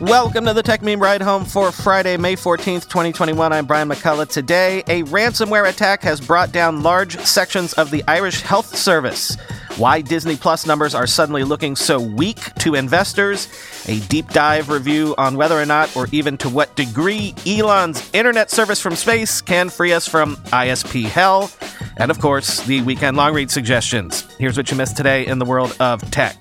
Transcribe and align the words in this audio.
Welcome 0.00 0.44
to 0.44 0.54
the 0.54 0.62
Techmeme 0.62 1.00
Ride 1.00 1.22
Home 1.22 1.44
for 1.44 1.72
Friday, 1.72 2.16
May 2.16 2.36
14th, 2.36 2.82
2021. 2.88 3.52
I'm 3.52 3.66
Brian 3.66 3.88
McCullough. 3.88 4.28
Today, 4.28 4.78
a 4.86 5.02
ransomware 5.02 5.68
attack 5.68 6.02
has 6.02 6.20
brought 6.20 6.52
down 6.52 6.84
large 6.84 7.18
sections 7.18 7.72
of 7.72 7.90
the 7.90 8.04
Irish 8.06 8.40
Health 8.42 8.76
Service. 8.76 9.36
Why 9.76 10.00
Disney 10.00 10.36
Plus 10.36 10.66
numbers 10.66 10.94
are 10.94 11.08
suddenly 11.08 11.42
looking 11.42 11.74
so 11.74 12.00
weak 12.00 12.38
to 12.60 12.76
investors, 12.76 13.48
a 13.88 13.98
deep 14.06 14.28
dive 14.28 14.68
review 14.68 15.16
on 15.18 15.36
whether 15.36 15.60
or 15.60 15.66
not, 15.66 15.96
or 15.96 16.06
even 16.12 16.38
to 16.38 16.48
what 16.48 16.76
degree, 16.76 17.34
Elon's 17.44 18.08
internet 18.12 18.52
service 18.52 18.80
from 18.80 18.94
space 18.94 19.40
can 19.40 19.68
free 19.68 19.92
us 19.92 20.06
from 20.06 20.36
ISP 20.36 21.06
hell, 21.06 21.50
and 21.96 22.12
of 22.12 22.20
course, 22.20 22.64
the 22.66 22.82
weekend 22.82 23.16
long 23.16 23.34
read 23.34 23.50
suggestions. 23.50 24.20
Here's 24.38 24.56
what 24.56 24.70
you 24.70 24.76
missed 24.76 24.96
today 24.96 25.26
in 25.26 25.40
the 25.40 25.44
world 25.44 25.76
of 25.80 26.08
tech. 26.12 26.38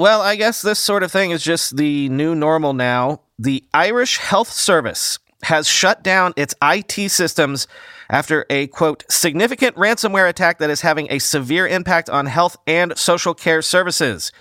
Well, 0.00 0.22
I 0.22 0.36
guess 0.36 0.62
this 0.62 0.78
sort 0.78 1.02
of 1.02 1.12
thing 1.12 1.30
is 1.30 1.44
just 1.44 1.76
the 1.76 2.08
new 2.08 2.34
normal 2.34 2.72
now. 2.72 3.20
The 3.38 3.62
Irish 3.74 4.16
Health 4.16 4.50
Service 4.50 5.18
has 5.42 5.68
shut 5.68 6.02
down 6.02 6.32
its 6.38 6.54
IT 6.62 7.10
systems 7.10 7.68
after 8.08 8.46
a 8.48 8.68
quote 8.68 9.04
significant 9.10 9.76
ransomware 9.76 10.26
attack 10.26 10.58
that 10.60 10.70
is 10.70 10.80
having 10.80 11.06
a 11.10 11.18
severe 11.18 11.68
impact 11.68 12.08
on 12.08 12.24
health 12.24 12.56
and 12.66 12.96
social 12.96 13.34
care 13.34 13.60
services, 13.60 14.32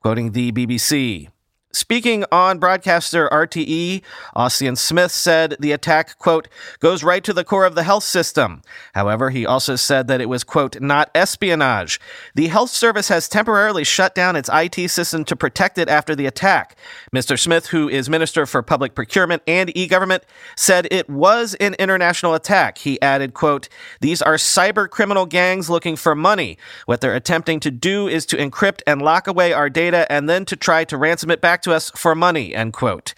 quoting 0.00 0.32
the 0.32 0.50
BBC. 0.50 1.28
Speaking 1.74 2.26
on 2.30 2.58
broadcaster 2.58 3.30
RTE, 3.30 4.02
Ossian 4.36 4.76
Smyth 4.76 5.10
said 5.10 5.56
the 5.58 5.72
attack, 5.72 6.18
quote, 6.18 6.46
goes 6.80 7.02
right 7.02 7.24
to 7.24 7.32
the 7.32 7.44
core 7.44 7.64
of 7.64 7.74
the 7.74 7.82
health 7.82 8.04
system. 8.04 8.60
However, 8.92 9.30
he 9.30 9.46
also 9.46 9.76
said 9.76 10.06
that 10.08 10.20
it 10.20 10.28
was, 10.28 10.44
quote, 10.44 10.78
not 10.82 11.10
espionage. 11.14 11.98
The 12.34 12.48
health 12.48 12.68
service 12.68 13.08
has 13.08 13.26
temporarily 13.26 13.84
shut 13.84 14.14
down 14.14 14.36
its 14.36 14.50
IT 14.52 14.90
system 14.90 15.24
to 15.24 15.34
protect 15.34 15.78
it 15.78 15.88
after 15.88 16.14
the 16.14 16.26
attack. 16.26 16.76
Mr. 17.10 17.38
Smyth, 17.38 17.68
who 17.68 17.88
is 17.88 18.06
Minister 18.06 18.44
for 18.44 18.62
Public 18.62 18.94
Procurement 18.94 19.42
and 19.46 19.74
e-government, 19.74 20.26
said 20.54 20.86
it 20.90 21.08
was 21.08 21.54
an 21.54 21.72
international 21.78 22.34
attack. 22.34 22.76
He 22.76 23.00
added, 23.00 23.32
quote, 23.32 23.70
these 24.02 24.20
are 24.20 24.34
cyber 24.34 24.90
criminal 24.90 25.24
gangs 25.24 25.70
looking 25.70 25.96
for 25.96 26.14
money. 26.14 26.58
What 26.84 27.00
they're 27.00 27.14
attempting 27.14 27.60
to 27.60 27.70
do 27.70 28.08
is 28.08 28.26
to 28.26 28.36
encrypt 28.36 28.82
and 28.86 29.00
lock 29.00 29.26
away 29.26 29.54
our 29.54 29.70
data 29.70 30.10
and 30.12 30.28
then 30.28 30.44
to 30.44 30.56
try 30.56 30.84
to 30.84 30.98
ransom 30.98 31.30
it 31.30 31.40
back 31.40 31.61
to 31.62 31.72
us 31.72 31.90
for 31.96 32.14
money, 32.14 32.54
end 32.54 32.72
quote. 32.72 33.14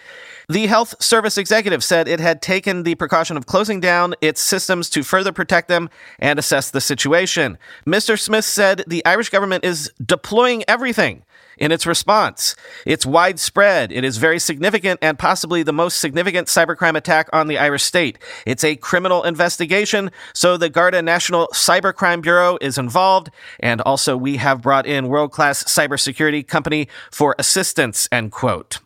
The 0.49 0.67
health 0.67 1.03
service 1.03 1.39
executive 1.39 1.83
said 1.83 2.07
it 2.07 2.21
had 2.21 2.43
taken 2.43 2.83
the 2.83 2.97
precaution 2.97 3.37
of 3.37 3.47
closing 3.47 3.81
down 3.81 4.15
its 4.21 4.43
systems 4.43 4.91
to 4.91 5.03
further 5.03 5.33
protect 5.33 5.69
them 5.69 5.89
and 6.19 6.39
assess 6.39 6.71
the 6.71 6.83
situation. 6.83 7.57
Mr. 7.87 8.19
Smyth 8.19 8.45
said 8.45 8.85
the 8.87 9.05
Irish 9.07 9.31
government 9.31 9.65
is 9.65 9.91
deploying 10.05 10.63
everything 10.69 11.23
in 11.57 11.73
its 11.73 11.87
response. 11.87 12.55
It's 12.85 13.07
widespread. 13.07 13.91
It 13.93 14.05
is 14.05 14.19
very 14.19 14.39
significant 14.39 14.99
and 15.01 15.19
possibly 15.19 15.63
the 15.63 15.73
most 15.73 15.99
significant 15.99 16.49
cybercrime 16.49 16.97
attack 16.97 17.29
on 17.33 17.47
the 17.47 17.59
Irish 17.59 17.85
state. 17.85 18.19
It's 18.45 18.65
a 18.65 18.77
criminal 18.77 19.23
investigation, 19.23 20.11
so 20.35 20.57
the 20.57 20.69
Garda 20.69 21.01
National 21.01 21.49
Cybercrime 21.55 22.23
Bureau 22.23 22.59
is 22.61 22.77
involved, 22.77 23.31
and 23.61 23.81
also 23.83 24.17
we 24.17 24.37
have 24.37 24.61
brought 24.61 24.87
in 24.87 25.09
world-class 25.09 25.65
cybersecurity 25.65 26.47
company 26.47 26.89
for 27.11 27.35
assistance, 27.39 28.09
end 28.13 28.33
quote. 28.33 28.81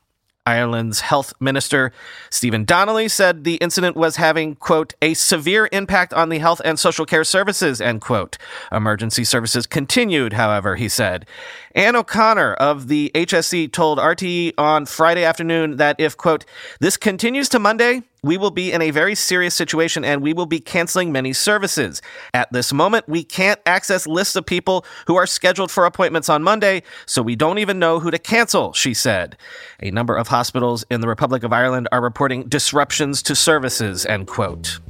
Ireland's 0.48 1.00
health 1.00 1.34
minister, 1.41 1.92
Stephen 2.30 2.64
Donnelly, 2.64 3.08
said 3.08 3.44
the 3.44 3.56
incident 3.56 3.96
was 3.96 4.16
having, 4.16 4.56
quote, 4.56 4.94
a 5.02 5.12
severe 5.12 5.68
impact 5.72 6.14
on 6.14 6.30
the 6.30 6.38
health 6.38 6.62
and 6.64 6.78
social 6.78 7.04
care 7.04 7.24
services, 7.24 7.82
end 7.82 8.00
quote. 8.00 8.38
Emergency 8.72 9.24
services 9.24 9.66
continued, 9.66 10.32
however, 10.32 10.76
he 10.76 10.88
said. 10.88 11.26
Anne 11.74 11.96
O'Connor 11.96 12.54
of 12.54 12.88
the 12.88 13.10
HSE 13.14 13.70
told 13.72 13.98
RTE 13.98 14.54
on 14.56 14.86
Friday 14.86 15.22
afternoon 15.22 15.76
that 15.76 15.96
if, 15.98 16.16
quote, 16.16 16.46
this 16.80 16.96
continues 16.96 17.50
to 17.50 17.59
Monday, 17.59 18.03
we 18.22 18.36
will 18.36 18.50
be 18.50 18.72
in 18.72 18.82
a 18.82 18.90
very 18.90 19.14
serious 19.14 19.54
situation 19.54 20.04
and 20.04 20.22
we 20.22 20.32
will 20.32 20.46
be 20.46 20.60
canceling 20.60 21.12
many 21.12 21.32
services. 21.32 22.02
At 22.34 22.52
this 22.52 22.72
moment, 22.72 23.08
we 23.08 23.22
can't 23.22 23.60
access 23.66 24.06
lists 24.06 24.36
of 24.36 24.46
people 24.46 24.84
who 25.06 25.16
are 25.16 25.26
scheduled 25.26 25.70
for 25.70 25.84
appointments 25.84 26.28
on 26.28 26.42
Monday, 26.42 26.82
so 27.06 27.22
we 27.22 27.36
don't 27.36 27.58
even 27.58 27.78
know 27.78 28.00
who 28.00 28.10
to 28.10 28.18
cancel, 28.18 28.72
she 28.72 28.94
said. 28.94 29.36
A 29.80 29.90
number 29.90 30.16
of 30.16 30.28
hospitals 30.28 30.84
in 30.90 31.00
the 31.00 31.08
Republic 31.08 31.42
of 31.42 31.52
Ireland 31.52 31.88
are 31.92 32.02
reporting 32.02 32.48
disruptions 32.48 33.22
to 33.22 33.34
services, 33.34 34.04
end 34.06 34.26
quote. 34.26 34.80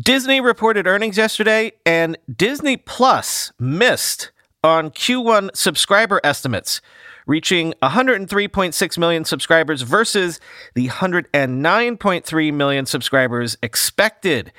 Disney 0.00 0.40
reported 0.40 0.86
earnings 0.86 1.16
yesterday, 1.16 1.72
and 1.86 2.18
Disney 2.34 2.76
Plus 2.76 3.52
missed 3.60 4.32
on 4.64 4.90
Q1 4.90 5.54
subscriber 5.54 6.20
estimates 6.24 6.80
reaching 7.26 7.74
103.6 7.82 8.98
million 8.98 9.24
subscribers 9.24 9.82
versus 9.82 10.40
the 10.74 10.88
109.3 10.88 12.52
million 12.54 12.86
subscribers 12.86 13.56
expected. 13.62 14.52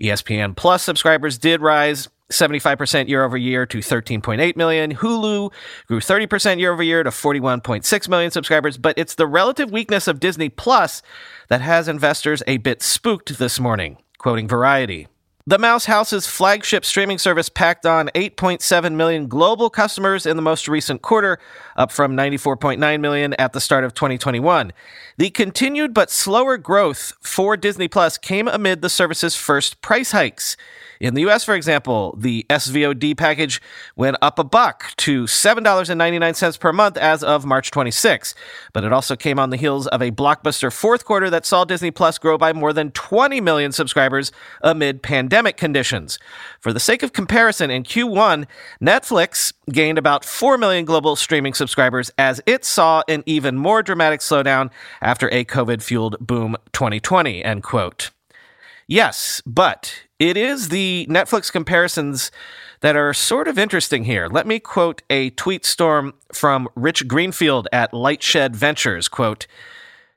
ESPN 0.00 0.56
Plus 0.56 0.82
subscribers 0.82 1.38
did 1.38 1.60
rise 1.60 2.08
75% 2.30 3.08
year 3.08 3.24
over 3.24 3.36
year 3.36 3.66
to 3.66 3.78
13.8 3.78 4.56
million. 4.56 4.94
Hulu 4.96 5.52
grew 5.86 6.00
30% 6.00 6.58
year 6.58 6.72
over 6.72 6.82
year 6.82 7.02
to 7.02 7.10
41.6 7.10 8.08
million 8.08 8.30
subscribers, 8.30 8.78
but 8.78 8.98
it's 8.98 9.14
the 9.14 9.26
relative 9.26 9.70
weakness 9.70 10.08
of 10.08 10.20
Disney 10.20 10.48
Plus 10.48 11.02
that 11.48 11.60
has 11.60 11.86
investors 11.88 12.42
a 12.46 12.56
bit 12.58 12.82
spooked 12.82 13.38
this 13.38 13.60
morning, 13.60 13.98
quoting 14.18 14.48
Variety. 14.48 15.06
The 15.48 15.58
Mouse 15.58 15.84
House's 15.84 16.26
flagship 16.26 16.84
streaming 16.84 17.18
service 17.18 17.48
packed 17.48 17.86
on 17.86 18.08
8.7 18.16 18.94
million 18.94 19.28
global 19.28 19.70
customers 19.70 20.26
in 20.26 20.34
the 20.34 20.42
most 20.42 20.66
recent 20.66 21.02
quarter, 21.02 21.38
up 21.76 21.92
from 21.92 22.16
94.9 22.16 22.98
million 22.98 23.32
at 23.34 23.52
the 23.52 23.60
start 23.60 23.84
of 23.84 23.94
2021. 23.94 24.72
The 25.18 25.30
continued 25.30 25.94
but 25.94 26.10
slower 26.10 26.56
growth 26.56 27.12
for 27.20 27.56
Disney 27.56 27.86
Plus 27.86 28.18
came 28.18 28.48
amid 28.48 28.82
the 28.82 28.90
service's 28.90 29.36
first 29.36 29.80
price 29.82 30.10
hikes. 30.10 30.56
In 31.00 31.14
the 31.14 31.26
US, 31.28 31.44
for 31.44 31.54
example, 31.54 32.14
the 32.18 32.46
SVOD 32.48 33.16
package 33.16 33.60
went 33.96 34.16
up 34.22 34.38
a 34.38 34.44
buck 34.44 34.92
to 34.96 35.24
$7.99 35.24 36.60
per 36.60 36.72
month 36.72 36.96
as 36.96 37.22
of 37.22 37.44
March 37.44 37.70
26. 37.70 38.34
But 38.72 38.84
it 38.84 38.92
also 38.92 39.16
came 39.16 39.38
on 39.38 39.50
the 39.50 39.56
heels 39.56 39.86
of 39.88 40.00
a 40.00 40.10
blockbuster 40.10 40.72
fourth 40.72 41.04
quarter 41.04 41.28
that 41.30 41.46
saw 41.46 41.64
Disney 41.64 41.90
Plus 41.90 42.18
grow 42.18 42.38
by 42.38 42.52
more 42.52 42.72
than 42.72 42.90
20 42.92 43.40
million 43.40 43.72
subscribers 43.72 44.32
amid 44.62 45.02
pandemic 45.02 45.56
conditions. 45.56 46.18
For 46.60 46.72
the 46.72 46.80
sake 46.80 47.02
of 47.02 47.12
comparison, 47.12 47.70
in 47.70 47.82
Q1, 47.82 48.46
Netflix 48.80 49.52
gained 49.70 49.98
about 49.98 50.24
4 50.24 50.58
million 50.58 50.84
global 50.84 51.16
streaming 51.16 51.54
subscribers 51.54 52.10
as 52.18 52.40
it 52.46 52.64
saw 52.64 53.02
an 53.08 53.22
even 53.26 53.56
more 53.56 53.82
dramatic 53.82 54.20
slowdown 54.20 54.70
after 55.00 55.28
a 55.30 55.44
COVID 55.44 55.82
fueled 55.82 56.16
boom 56.20 56.56
2020, 56.72 57.44
end 57.44 57.62
quote. 57.62 58.10
Yes, 58.88 59.42
but 59.44 60.05
it 60.18 60.36
is 60.36 60.68
the 60.68 61.06
Netflix 61.10 61.52
comparisons 61.52 62.30
that 62.80 62.96
are 62.96 63.12
sort 63.12 63.48
of 63.48 63.58
interesting 63.58 64.04
here. 64.04 64.28
Let 64.28 64.46
me 64.46 64.58
quote 64.58 65.02
a 65.10 65.30
tweet 65.30 65.64
storm 65.64 66.14
from 66.32 66.68
Rich 66.74 67.08
Greenfield 67.08 67.68
at 67.72 67.92
Lightshed 67.92 68.54
Ventures. 68.54 69.08
Quote, 69.08 69.46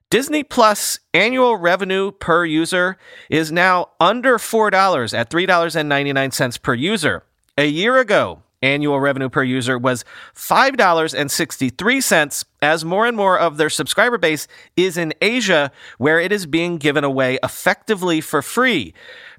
Disney 0.09 0.43
Plus 0.43 0.99
annual 1.13 1.57
revenue 1.57 2.11
per 2.11 2.43
user 2.43 2.97
is 3.29 3.51
now 3.51 3.89
under 3.99 4.37
$4 4.37 5.17
at 5.17 5.29
$3.99 5.29 6.61
per 6.61 6.73
user. 6.73 7.23
A 7.57 7.67
year 7.67 7.97
ago, 7.97 8.41
annual 8.61 8.99
revenue 8.99 9.29
per 9.29 9.43
user 9.43 9.77
was 9.77 10.03
$5.63 10.35 12.45
as 12.61 12.85
more 12.85 13.05
and 13.05 13.15
more 13.15 13.39
of 13.39 13.55
their 13.57 13.69
subscriber 13.69 14.17
base 14.17 14.47
is 14.75 14.97
in 14.97 15.13
Asia 15.21 15.71
where 15.97 16.19
it 16.19 16.31
is 16.31 16.45
being 16.45 16.77
given 16.77 17.03
away 17.03 17.37
effectively 17.43 18.21
for 18.21 18.41
free. 18.41 18.93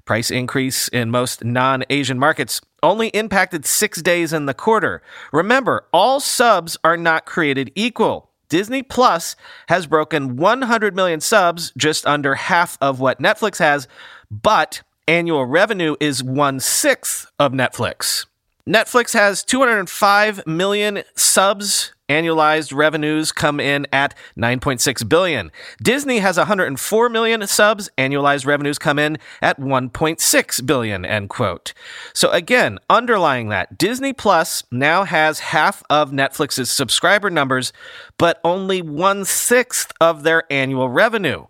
Price 0.05 0.31
increase 0.31 0.87
in 0.87 1.11
most 1.11 1.43
non-Asian 1.43 2.17
markets 2.17 2.61
only 2.81 3.09
impacted 3.09 3.65
6 3.65 4.01
days 4.01 4.31
in 4.33 4.47
the 4.47 4.53
quarter. 4.53 5.03
Remember, 5.31 5.85
all 5.93 6.19
subs 6.19 6.77
are 6.83 6.97
not 6.97 7.27
created 7.27 7.71
equal. 7.75 8.31
Disney 8.49 8.81
Plus 8.83 9.37
has 9.69 9.87
broken 9.87 10.35
100 10.35 10.95
million 10.95 11.21
subs, 11.21 11.71
just 11.77 12.05
under 12.05 12.35
half 12.35 12.77
of 12.81 12.99
what 12.99 13.21
Netflix 13.21 13.59
has, 13.59 13.87
but 14.29 14.81
annual 15.07 15.45
revenue 15.45 15.95
is 15.99 16.23
one 16.23 16.59
sixth 16.59 17.31
of 17.39 17.53
Netflix. 17.53 18.25
Netflix 18.67 19.13
has 19.13 19.43
205 19.43 20.45
million 20.45 21.03
subs. 21.15 21.93
Annualized 22.09 22.75
revenues 22.75 23.31
come 23.31 23.61
in 23.61 23.87
at 23.93 24.13
9.6 24.37 25.07
billion. 25.07 25.49
Disney 25.81 26.19
has 26.19 26.37
104 26.37 27.07
million 27.07 27.47
subs. 27.47 27.89
Annualized 27.97 28.45
revenues 28.45 28.77
come 28.77 28.99
in 28.99 29.17
at 29.41 29.57
1.6 29.59 30.65
billion. 30.65 31.05
End 31.05 31.29
quote. 31.29 31.73
So 32.13 32.29
again, 32.31 32.79
underlying 32.89 33.47
that, 33.49 33.77
Disney 33.77 34.11
Plus 34.11 34.63
now 34.71 35.05
has 35.05 35.39
half 35.39 35.83
of 35.89 36.11
Netflix's 36.11 36.69
subscriber 36.69 37.29
numbers, 37.29 37.71
but 38.17 38.41
only 38.43 38.81
one 38.81 39.23
sixth 39.23 39.93
of 40.01 40.23
their 40.23 40.43
annual 40.51 40.89
revenue. 40.89 41.45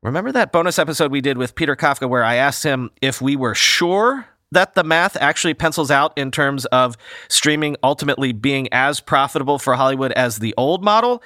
Remember 0.00 0.30
that 0.30 0.52
bonus 0.52 0.78
episode 0.78 1.10
we 1.10 1.20
did 1.20 1.38
with 1.38 1.56
Peter 1.56 1.74
Kafka 1.74 2.08
where 2.08 2.22
I 2.22 2.36
asked 2.36 2.62
him 2.62 2.90
if 3.02 3.20
we 3.20 3.34
were 3.34 3.56
sure 3.56 4.28
that 4.52 4.74
the 4.74 4.84
math 4.84 5.16
actually 5.16 5.54
pencils 5.54 5.90
out 5.90 6.16
in 6.16 6.30
terms 6.30 6.64
of 6.66 6.96
streaming 7.28 7.76
ultimately 7.82 8.32
being 8.32 8.68
as 8.72 9.00
profitable 9.00 9.58
for 9.58 9.74
Hollywood 9.74 10.12
as 10.12 10.38
the 10.38 10.54
old 10.56 10.82
model? 10.82 11.22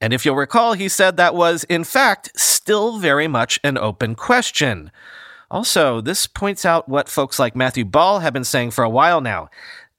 And 0.00 0.12
if 0.12 0.24
you'll 0.24 0.36
recall, 0.36 0.74
he 0.74 0.88
said 0.88 1.16
that 1.16 1.34
was, 1.34 1.64
in 1.64 1.84
fact, 1.84 2.30
still 2.38 2.98
very 2.98 3.28
much 3.28 3.60
an 3.64 3.78
open 3.78 4.14
question. 4.14 4.90
Also, 5.50 6.00
this 6.00 6.26
points 6.26 6.64
out 6.64 6.88
what 6.88 7.08
folks 7.08 7.38
like 7.38 7.54
Matthew 7.54 7.84
Ball 7.84 8.20
have 8.20 8.32
been 8.32 8.44
saying 8.44 8.72
for 8.72 8.82
a 8.82 8.90
while 8.90 9.20
now. 9.20 9.48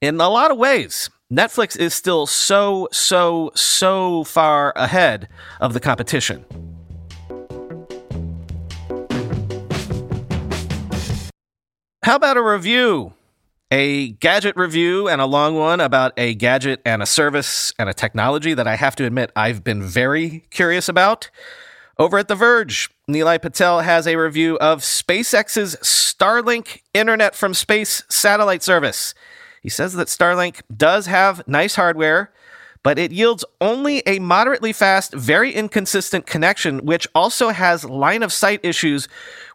In 0.02 0.20
a 0.20 0.30
lot 0.30 0.52
of 0.52 0.58
ways, 0.58 1.10
Netflix 1.32 1.78
is 1.78 1.94
still 1.94 2.28
so, 2.28 2.88
so, 2.92 3.52
so 3.56 4.24
far 4.26 4.74
ahead 4.76 5.28
of 5.60 5.74
the 5.74 5.80
competition. 5.80 6.75
How 12.06 12.18
about 12.18 12.38
a 12.38 12.42
review? 12.44 13.14
A 13.72 14.10
gadget 14.10 14.56
review 14.56 15.08
and 15.08 15.20
a 15.20 15.26
long 15.26 15.56
one 15.56 15.82
about 15.82 16.14
a 16.18 16.36
gadget 16.36 16.80
and 16.86 17.02
a 17.02 17.06
service 17.08 17.74
and 17.80 17.90
a 17.90 17.96
technology 17.96 18.54
that 18.54 18.68
I 18.68 18.76
have 18.76 18.96
to 18.98 19.06
admit 19.06 19.32
I've 19.36 19.64
been 19.64 19.82
very 19.82 20.46
curious 20.52 20.88
about. 20.88 21.32
Over 21.98 22.20
at 22.20 22.28
The 22.28 22.36
Verge, 22.36 22.92
Nilay 23.10 23.42
Patel 23.42 23.80
has 23.80 24.06
a 24.06 24.18
review 24.18 24.56
of 24.60 24.82
SpaceX's 24.82 25.78
Starlink 25.78 26.82
Internet 26.94 27.34
from 27.34 27.56
Space 27.56 28.04
satellite 28.08 28.62
service. 28.62 29.16
He 29.64 29.70
says 29.70 29.94
that 29.94 30.08
Starlink 30.08 30.62
does 30.78 31.08
have 31.08 31.42
nice 31.48 31.74
hardware, 31.74 32.32
but 32.86 33.00
it 33.00 33.12
yields 33.12 33.44
only 33.62 34.04
a 34.06 34.20
moderately 34.20 34.72
fast, 34.72 35.12
very 35.12 35.52
inconsistent 35.52 36.28
connection, 36.28 36.86
which 36.86 37.08
also 37.16 37.50
has 37.50 37.84
line 37.84 38.22
of 38.22 38.32
sight 38.32 38.60
issues 38.62 39.08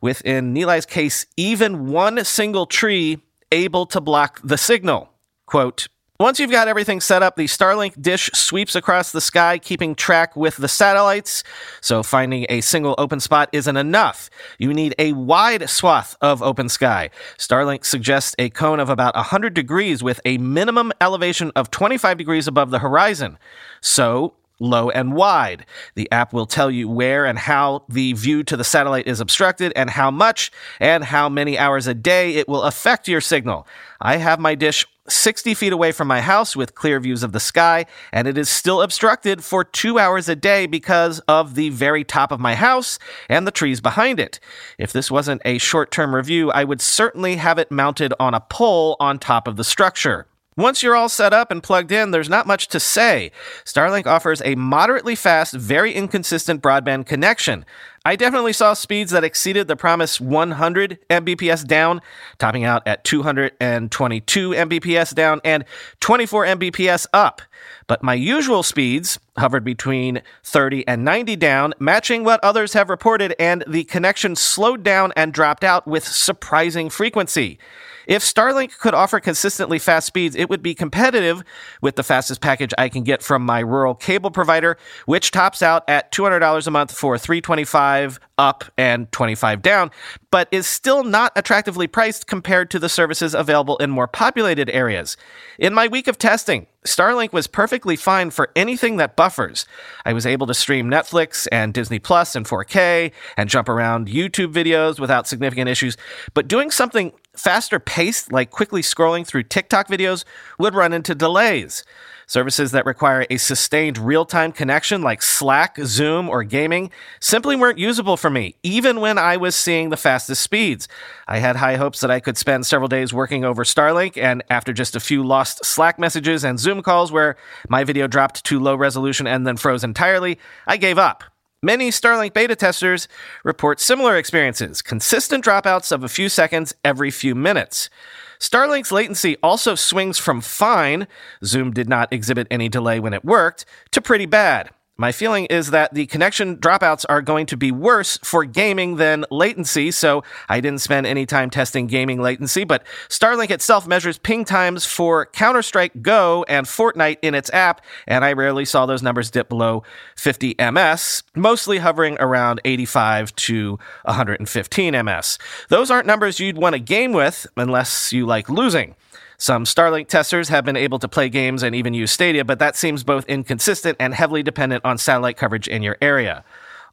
with, 0.03 0.21
in 0.23 0.53
Nilay's 0.53 0.85
case, 0.85 1.27
even 1.37 1.87
one 1.93 2.25
single 2.25 2.67
tree 2.67 3.23
able 3.53 3.87
to 3.87 4.01
block 4.01 4.41
the 4.43 4.59
signal. 4.59 5.11
Quote, 5.47 5.87
once 6.21 6.39
you've 6.39 6.51
got 6.51 6.69
everything 6.69 7.01
set 7.01 7.23
up, 7.23 7.37
the 7.37 7.47
Starlink 7.47 8.01
dish 8.01 8.29
sweeps 8.35 8.75
across 8.75 9.11
the 9.11 9.23
sky, 9.23 9.57
keeping 9.57 9.95
track 9.95 10.37
with 10.37 10.59
the 10.59 10.69
satellites. 10.69 11.43
So 11.81 12.03
finding 12.03 12.45
a 12.51 12.61
single 12.61 12.95
open 12.99 13.21
spot 13.21 13.49
isn't 13.53 13.77
enough. 13.77 14.29
You 14.59 14.75
need 14.75 14.95
a 14.99 15.15
wide 15.15 15.71
swath 15.71 16.17
of 16.21 16.43
open 16.43 16.69
sky. 16.69 17.09
Starlink 17.39 17.87
suggests 17.87 18.35
a 18.39 18.51
cone 18.51 18.81
of 18.81 18.91
about 18.91 19.15
100 19.15 19.55
degrees 19.55 20.03
with 20.03 20.21
a 20.27 20.37
minimum 20.37 20.93
elevation 21.01 21.53
of 21.57 21.71
25 21.71 22.19
degrees 22.19 22.47
above 22.47 22.71
the 22.71 22.81
horizon. 22.81 23.39
So 23.81 24.35
low 24.61 24.91
and 24.91 25.15
wide. 25.15 25.65
The 25.95 26.11
app 26.13 26.33
will 26.33 26.47
tell 26.47 26.71
you 26.71 26.89
where 26.89 27.25
and 27.25 27.39
how 27.39 27.85
the 27.89 28.13
view 28.13 28.45
to 28.45 28.57
the 28.57 28.65
satellite 28.65 29.07
is 29.07 29.21
obstructed 29.21 29.73
and 29.75 29.91
how 29.91 30.11
much 30.11 30.53
and 30.79 31.03
how 31.03 31.29
many 31.29 31.59
hours 31.59 31.87
a 31.87 31.95
day 31.95 32.35
it 32.35 32.47
will 32.47 32.63
affect 32.63 33.09
your 33.09 33.23
signal. 33.23 33.67
I 34.01 34.19
have 34.19 34.39
my 34.39 34.55
dish 34.55 34.87
60 35.11 35.55
feet 35.55 35.73
away 35.73 35.93
from 35.93 36.09
my 36.09 36.21
house 36.21 36.55
with 36.55 36.75
clear 36.75 37.01
views 37.01 37.23
of 37.23 37.33
the 37.33 37.41
sky, 37.41 37.87
and 38.13 38.29
it 38.29 38.39
is 38.39 38.49
still 38.49 38.83
obstructed 38.83 39.45
for 39.45 39.65
two 39.65 39.99
hours 39.99 40.29
a 40.29 40.37
day 40.37 40.67
because 40.67 41.21
of 41.21 41.55
the 41.55 41.71
very 41.71 42.05
top 42.05 42.33
of 42.33 42.41
my 42.41 42.55
house 42.55 42.99
and 43.29 43.47
the 43.47 43.51
trees 43.51 43.81
behind 43.81 44.21
it. 44.21 44.41
If 44.79 44.93
this 44.93 45.11
wasn't 45.11 45.43
a 45.45 45.59
short 45.59 45.91
term 45.91 46.15
review, 46.15 46.51
I 46.51 46.65
would 46.65 46.81
certainly 46.81 47.37
have 47.37 47.59
it 47.59 47.71
mounted 47.71 48.15
on 48.19 48.35
a 48.35 48.41
pole 48.41 48.97
on 49.01 49.19
top 49.19 49.47
of 49.47 49.57
the 49.57 49.65
structure. 49.65 50.27
Once 50.57 50.83
you're 50.83 50.97
all 50.97 51.09
set 51.09 51.33
up 51.33 51.51
and 51.51 51.63
plugged 51.63 51.91
in, 51.91 52.11
there's 52.11 52.29
not 52.29 52.47
much 52.47 52.69
to 52.69 52.79
say. 52.79 53.31
Starlink 53.65 54.07
offers 54.07 54.43
a 54.45 54.57
moderately 54.57 55.15
fast, 55.15 55.55
very 55.55 55.93
inconsistent 55.93 56.61
broadband 56.61 57.07
connection. 57.07 57.65
I 58.03 58.17
definitely 58.17 58.55
saw 58.55 58.73
speeds 58.73 59.11
that 59.11 59.25
exceeded 59.25 59.69
the 59.69 59.77
promised 59.77 60.23
100 60.23 60.99
Mbps 61.11 61.67
down, 61.67 62.01
topping 62.39 62.65
out 62.65 62.83
at 62.87 63.05
222 63.05 64.51
Mbps 64.51 65.15
down 65.15 65.43
and 65.45 65.67
24 66.01 66.47
Mbps 66.47 67.07
up. 67.13 67.43
But 67.87 68.03
my 68.03 68.15
usual 68.15 68.63
speeds 68.63 69.19
hovered 69.37 69.65
between 69.65 70.23
30 70.45 70.89
and 70.89 71.05
90 71.05 71.37
down, 71.37 71.75
matching 71.79 72.25
what 72.25 72.43
others 72.43 72.73
have 72.73 72.89
reported, 72.89 73.35
and 73.39 73.65
the 73.67 73.85
connection 73.85 74.35
slowed 74.35 74.83
down 74.83 75.13
and 75.15 75.35
dropped 75.35 75.63
out 75.63 75.87
with 75.87 76.05
surprising 76.05 76.89
frequency. 76.89 77.59
If 78.07 78.23
Starlink 78.23 78.79
could 78.79 78.95
offer 78.95 79.21
consistently 79.21 79.79
fast 79.79 80.07
speeds, 80.07 80.37
it 80.37 80.49
would 80.49 80.63
be 80.63 80.75
competitive 80.75 81.43
with 81.81 81.97
the 81.97 82.03
fastest 82.03 82.41
package 82.41 82.73
I 82.79 82.89
can 82.89 83.03
get 83.03 83.23
from 83.23 83.45
my 83.45 83.61
rural 83.61 83.95
cable 83.95 84.31
provider, 84.31 84.77
which 85.07 85.31
tops 85.31 85.63
out 85.63 85.85
at 85.89 86.13
$200 86.13 86.67
a 86.67 86.71
month 86.71 86.93
for 86.93 87.19
325 87.19 88.21
up 88.39 88.65
and 88.79 89.11
25 89.13 89.61
down, 89.61 89.91
but 90.31 90.49
is 90.51 90.67
still 90.67 91.05
not 91.05 91.33
attractively 91.37 91.87
priced 91.87 92.27
compared 92.27 92.71
to 92.71 92.79
the 92.79 92.89
services 92.89 93.35
available 93.35 93.77
in 93.77 93.91
more 93.91 94.09
populated 94.09 94.71
areas. 94.71 95.17
In 95.59 95.75
my 95.75 95.89
week 95.89 96.09
of 96.09 96.17
testing, 96.17 96.67
Starlink 96.87 97.35
was 97.35 97.47
perfectly 97.47 97.97
fine 97.97 98.31
for 98.31 98.51
anything 98.57 98.97
that 98.97 99.15
buffers. 99.15 99.67
I 100.07 100.15
was 100.15 100.25
able 100.25 100.47
to 100.47 100.55
stream 100.55 100.89
Netflix 100.89 101.47
and 101.53 101.75
Disney 101.75 101.99
Plus 101.99 102.35
in 102.35 102.45
4K 102.45 103.13
and 103.37 103.51
jump 103.51 103.69
around 103.69 104.09
YouTube 104.09 104.55
videos 104.55 104.99
without 104.99 105.27
significant 105.27 105.69
issues, 105.69 105.99
but 106.33 106.49
doing 106.49 106.71
something 106.71 107.13
faster 107.41 107.79
paced, 107.79 108.33
like 108.33 108.51
quickly 108.51 108.83
scrolling 108.83 109.27
through 109.27 109.45
TikTok 109.45 109.89
videos, 109.89 110.25
would 110.59 110.75
run 110.75 110.93
into 110.93 111.15
delays. 111.15 111.83
Services 112.31 112.71
that 112.71 112.87
require 112.87 113.27
a 113.29 113.39
sustained 113.39 113.99
real 113.99 114.25
time 114.25 114.53
connection, 114.53 115.03
like 115.03 115.21
Slack, 115.21 115.77
Zoom, 115.83 116.29
or 116.29 116.45
gaming, 116.45 116.93
simply 117.19 117.57
weren't 117.57 117.79
usable 117.79 118.17
for 118.17 118.31
me, 118.31 118.55
even 118.63 119.01
when 119.01 119.19
I 119.19 119.37
was 119.37 119.57
seeing 119.57 119.89
the 119.89 119.97
fastest 119.97 120.41
speeds. 120.41 120.87
I 121.27 121.39
had 121.39 121.57
high 121.57 121.75
hopes 121.75 122.01
that 122.03 122.11
I 122.13 122.21
could 122.21 122.39
spend 122.39 122.67
several 122.67 122.87
days 122.87 123.13
working 123.13 123.45
over 123.45 123.65
Starlink, 123.65 124.17
and 124.17 124.45
after 124.49 124.73
just 124.73 124.95
a 124.95 125.01
few 125.01 125.25
lost 125.25 125.65
Slack 125.65 125.99
messages 125.99 126.45
and 126.45 126.61
Zoom 126.61 126.83
calls 126.83 127.11
where 127.11 127.37
my 127.69 127.83
video 127.83 128.07
dropped 128.07 128.45
to 128.45 128.61
low 128.61 128.77
resolution 128.77 129.27
and 129.27 129.45
then 129.45 129.57
froze 129.57 129.83
entirely, 129.83 130.39
I 130.69 130.77
gave 130.77 130.99
up. 130.99 131.25
Many 131.63 131.91
Starlink 131.91 132.33
beta 132.33 132.57
testers 132.57 133.07
report 133.45 133.81
similar 133.81 134.17
experiences, 134.17 134.81
consistent 134.81 135.45
dropouts 135.45 135.93
of 135.93 136.03
a 136.03 136.09
few 136.09 136.31
seconds 136.31 136.75
every 136.83 137.11
few 137.11 137.35
minutes. 137.35 137.91
Starlink's 138.39 138.91
latency 138.91 139.37
also 139.43 139.75
swings 139.75 140.17
from 140.17 140.41
fine, 140.41 141.07
Zoom 141.45 141.71
did 141.71 141.87
not 141.87 142.11
exhibit 142.11 142.47
any 142.51 142.71
delay 142.71 142.99
when 142.99 143.13
it 143.13 143.27
worked, 143.27 143.67
to 143.91 144.01
pretty 144.01 144.25
bad. 144.25 144.71
My 145.01 145.13
feeling 145.13 145.47
is 145.47 145.71
that 145.71 145.95
the 145.95 146.05
connection 146.05 146.59
dropouts 146.59 147.07
are 147.09 147.23
going 147.23 147.47
to 147.47 147.57
be 147.57 147.73
worse 147.73 148.19
for 148.23 148.45
gaming 148.45 148.97
than 148.97 149.25
latency, 149.31 149.93
so 149.93 150.23
I 150.47 150.61
didn't 150.61 150.83
spend 150.83 151.07
any 151.07 151.25
time 151.25 151.49
testing 151.49 151.87
gaming 151.87 152.21
latency, 152.21 152.65
but 152.65 152.85
Starlink 153.09 153.51
itself 153.51 153.87
measures 153.87 154.19
ping 154.19 154.45
times 154.45 154.85
for 154.85 155.25
Counter 155.25 155.63
Strike 155.63 156.03
Go 156.03 156.45
and 156.51 156.67
Fortnite 156.67 157.17
in 157.23 157.35
its 157.35 157.51
app, 157.55 157.81
and 158.07 158.27
I 158.27 158.35
rarely 158.35 158.67
saw 158.67 158.85
those 158.85 159.03
numbers 159.03 159.31
dip 159.31 159.49
below 159.49 159.85
50 160.17 160.57
ms, 160.71 161.23
mostly 161.35 161.79
hovering 161.79 162.19
around 162.21 162.61
85 162.67 163.35
to 163.37 163.79
115 164.05 165.03
ms. 165.03 165.39
Those 165.71 165.91
aren't 165.91 166.07
numbers 166.07 166.41
you'd 166.41 166.59
want 166.59 166.75
to 166.75 166.79
game 166.79 167.13
with 167.13 167.47
unless 167.57 168.13
you 168.13 168.27
like 168.27 168.51
losing. 168.51 168.97
Some 169.41 169.65
Starlink 169.65 170.09
testers 170.09 170.51
have 170.51 170.67
been 170.67 170.77
able 170.77 170.99
to 170.99 171.09
play 171.09 171.31
games 171.31 171.63
and 171.63 171.75
even 171.75 171.95
use 171.95 172.11
Stadia, 172.13 172.45
but 172.45 172.59
that 172.59 172.77
seems 172.77 173.03
both 173.03 173.25
inconsistent 173.25 173.97
and 173.99 174.13
heavily 174.13 174.43
dependent 174.43 174.85
on 174.85 174.99
satellite 174.99 175.39
coverage 175.39 175.67
in 175.67 175.83
your 175.83 175.97
area. 176.03 176.45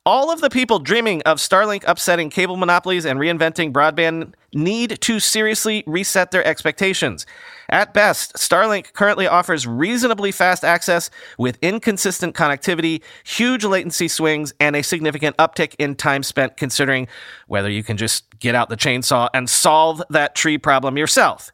All 0.06 0.32
of 0.32 0.40
the 0.40 0.50
people 0.50 0.80
dreaming 0.80 1.22
of 1.24 1.40
Starlink 1.40 1.84
upsetting 1.86 2.30
cable 2.30 2.56
monopolies 2.56 3.04
and 3.06 3.20
reinventing 3.20 3.74
broadband 3.74 4.32
need 4.54 5.02
to 5.02 5.20
seriously 5.20 5.84
reset 5.86 6.32
their 6.32 6.48
expectations. 6.48 7.26
At 7.68 7.94
best, 7.94 8.36
Starlink 8.36 8.94
currently 8.94 9.28
offers 9.28 9.68
reasonably 9.68 10.32
fast 10.32 10.64
access 10.64 11.10
with 11.38 11.58
inconsistent 11.62 12.34
connectivity, 12.34 13.02
huge 13.26 13.66
latency 13.66 14.08
swings, 14.08 14.54
and 14.62 14.78
a 14.78 14.84
significant 14.84 15.36
uptick 15.36 15.76
in 15.80 15.96
time 15.96 16.24
spent 16.24 16.56
considering 16.56 17.10
whether 17.48 17.70
you 17.70 17.84
can 17.84 17.98
just 17.98 18.40
get 18.40 18.56
out 18.56 18.70
the 18.70 18.78
chainsaw 18.78 19.28
and 19.34 19.50
solve 19.50 20.02
that 20.10 20.34
tree 20.34 20.58
problem 20.58 20.98
yourself. 20.98 21.52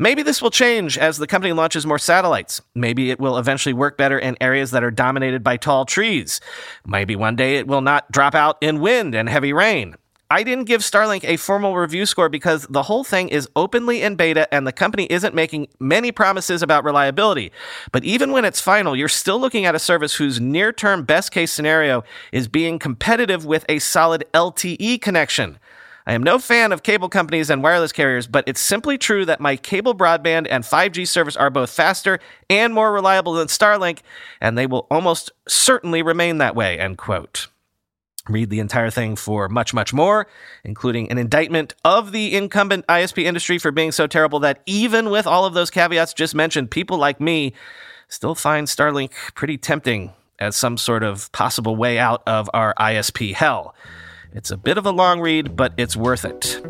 Maybe 0.00 0.22
this 0.22 0.40
will 0.40 0.52
change 0.52 0.96
as 0.96 1.18
the 1.18 1.26
company 1.26 1.52
launches 1.52 1.84
more 1.84 1.98
satellites. 1.98 2.62
Maybe 2.72 3.10
it 3.10 3.18
will 3.18 3.36
eventually 3.36 3.72
work 3.72 3.98
better 3.98 4.16
in 4.16 4.36
areas 4.40 4.70
that 4.70 4.84
are 4.84 4.92
dominated 4.92 5.42
by 5.42 5.56
tall 5.56 5.84
trees. 5.84 6.40
Maybe 6.86 7.16
one 7.16 7.34
day 7.34 7.56
it 7.56 7.66
will 7.66 7.80
not 7.80 8.10
drop 8.12 8.36
out 8.36 8.58
in 8.60 8.80
wind 8.80 9.16
and 9.16 9.28
heavy 9.28 9.52
rain. 9.52 9.96
I 10.30 10.44
didn't 10.44 10.66
give 10.66 10.82
Starlink 10.82 11.24
a 11.24 11.36
formal 11.36 11.74
review 11.74 12.06
score 12.06 12.28
because 12.28 12.66
the 12.68 12.82
whole 12.82 13.02
thing 13.02 13.28
is 13.28 13.48
openly 13.56 14.02
in 14.02 14.14
beta 14.14 14.52
and 14.54 14.66
the 14.66 14.72
company 14.72 15.06
isn't 15.10 15.34
making 15.34 15.68
many 15.80 16.12
promises 16.12 16.62
about 16.62 16.84
reliability. 16.84 17.50
But 17.90 18.04
even 18.04 18.30
when 18.30 18.44
it's 18.44 18.60
final, 18.60 18.94
you're 18.94 19.08
still 19.08 19.40
looking 19.40 19.64
at 19.64 19.74
a 19.74 19.78
service 19.80 20.14
whose 20.14 20.38
near 20.38 20.70
term 20.70 21.02
best 21.02 21.32
case 21.32 21.50
scenario 21.50 22.04
is 22.30 22.46
being 22.46 22.78
competitive 22.78 23.46
with 23.46 23.64
a 23.68 23.80
solid 23.80 24.24
LTE 24.32 25.00
connection. 25.00 25.58
I 26.08 26.14
am 26.14 26.22
no 26.22 26.38
fan 26.38 26.72
of 26.72 26.82
cable 26.82 27.10
companies 27.10 27.50
and 27.50 27.62
wireless 27.62 27.92
carriers, 27.92 28.26
but 28.26 28.44
it's 28.46 28.62
simply 28.62 28.96
true 28.96 29.26
that 29.26 29.42
my 29.42 29.56
cable 29.56 29.94
broadband 29.94 30.46
and 30.48 30.64
5G 30.64 31.06
service 31.06 31.36
are 31.36 31.50
both 31.50 31.68
faster 31.68 32.18
and 32.48 32.72
more 32.72 32.94
reliable 32.94 33.34
than 33.34 33.48
Starlink, 33.48 33.98
and 34.40 34.56
they 34.56 34.66
will 34.66 34.86
almost 34.90 35.32
certainly 35.46 36.00
remain 36.00 36.38
that 36.38 36.56
way, 36.56 36.78
end 36.78 36.96
quote. 36.96 37.48
Read 38.26 38.48
the 38.48 38.58
entire 38.58 38.88
thing 38.88 39.16
for 39.16 39.50
much, 39.50 39.74
much 39.74 39.92
more, 39.92 40.26
including 40.64 41.10
an 41.10 41.18
indictment 41.18 41.74
of 41.84 42.12
the 42.12 42.34
incumbent 42.34 42.86
ISP 42.86 43.24
industry 43.24 43.58
for 43.58 43.70
being 43.70 43.92
so 43.92 44.06
terrible 44.06 44.40
that 44.40 44.62
even 44.64 45.10
with 45.10 45.26
all 45.26 45.44
of 45.44 45.52
those 45.52 45.70
caveats 45.70 46.14
just 46.14 46.34
mentioned, 46.34 46.70
people 46.70 46.96
like 46.96 47.20
me 47.20 47.52
still 48.08 48.34
find 48.34 48.66
Starlink 48.66 49.12
pretty 49.34 49.58
tempting 49.58 50.14
as 50.38 50.56
some 50.56 50.78
sort 50.78 51.02
of 51.02 51.30
possible 51.32 51.76
way 51.76 51.98
out 51.98 52.22
of 52.26 52.48
our 52.54 52.72
ISP 52.80 53.34
hell. 53.34 53.74
It's 54.32 54.50
a 54.50 54.56
bit 54.56 54.78
of 54.78 54.86
a 54.86 54.90
long 54.90 55.20
read, 55.20 55.56
but 55.56 55.72
it's 55.76 55.96
worth 55.96 56.24
it. 56.24 56.60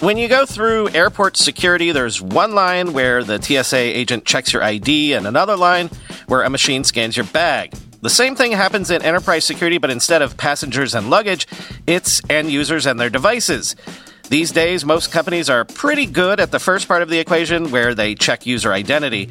When 0.00 0.18
you 0.18 0.28
go 0.28 0.44
through 0.44 0.90
airport 0.90 1.36
security, 1.36 1.92
there's 1.92 2.20
one 2.20 2.54
line 2.54 2.92
where 2.92 3.24
the 3.24 3.40
TSA 3.40 3.76
agent 3.76 4.24
checks 4.24 4.52
your 4.52 4.62
ID 4.62 5.14
and 5.14 5.26
another 5.26 5.56
line 5.56 5.88
where 6.26 6.42
a 6.42 6.50
machine 6.50 6.84
scans 6.84 7.16
your 7.16 7.26
bag. 7.26 7.72
The 8.02 8.10
same 8.10 8.36
thing 8.36 8.52
happens 8.52 8.90
in 8.90 9.00
enterprise 9.00 9.46
security, 9.46 9.78
but 9.78 9.90
instead 9.90 10.20
of 10.20 10.36
passengers 10.36 10.94
and 10.94 11.08
luggage, 11.08 11.46
it's 11.86 12.20
end 12.28 12.50
users 12.50 12.84
and 12.84 13.00
their 13.00 13.08
devices. 13.08 13.76
These 14.28 14.52
days, 14.52 14.84
most 14.84 15.10
companies 15.10 15.48
are 15.48 15.64
pretty 15.64 16.04
good 16.04 16.38
at 16.38 16.50
the 16.50 16.58
first 16.58 16.86
part 16.86 17.00
of 17.00 17.08
the 17.08 17.18
equation 17.18 17.70
where 17.70 17.94
they 17.94 18.14
check 18.14 18.44
user 18.44 18.72
identity, 18.72 19.30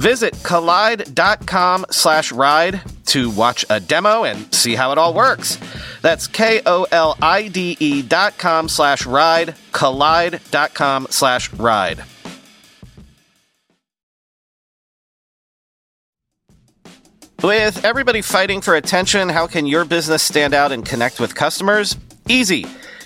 Visit 0.00 0.32
kolide.com 0.36 1.84
slash 1.90 2.32
ride 2.32 2.80
to 3.04 3.28
watch 3.28 3.66
a 3.68 3.78
demo 3.78 4.24
and 4.24 4.52
see 4.54 4.74
how 4.74 4.92
it 4.92 4.98
all 4.98 5.12
works. 5.12 5.58
That's 6.00 6.26
K-O-L-I-D-E 6.26 8.02
dot 8.02 8.38
com 8.38 8.70
slash 8.70 9.04
ride, 9.04 9.56
kolide.com 9.72 11.08
slash 11.10 11.52
ride. 11.52 12.02
With 17.42 17.84
everybody 17.84 18.22
fighting 18.22 18.62
for 18.62 18.74
attention, 18.74 19.28
how 19.28 19.46
can 19.46 19.66
your 19.66 19.84
business 19.84 20.22
stand 20.22 20.54
out 20.54 20.72
and 20.72 20.82
connect 20.84 21.20
with 21.20 21.34
customers? 21.34 21.98
Easy. 22.26 22.64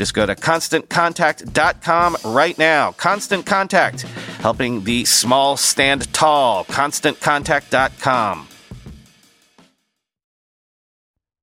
Just 0.00 0.14
go 0.14 0.24
to 0.24 0.34
constantcontact.com 0.34 2.16
right 2.24 2.56
now. 2.56 2.92
Constant 2.92 3.44
Contact, 3.44 4.00
helping 4.40 4.84
the 4.84 5.04
small 5.04 5.58
stand 5.58 6.10
tall. 6.14 6.64
ConstantContact.com. 6.64 8.48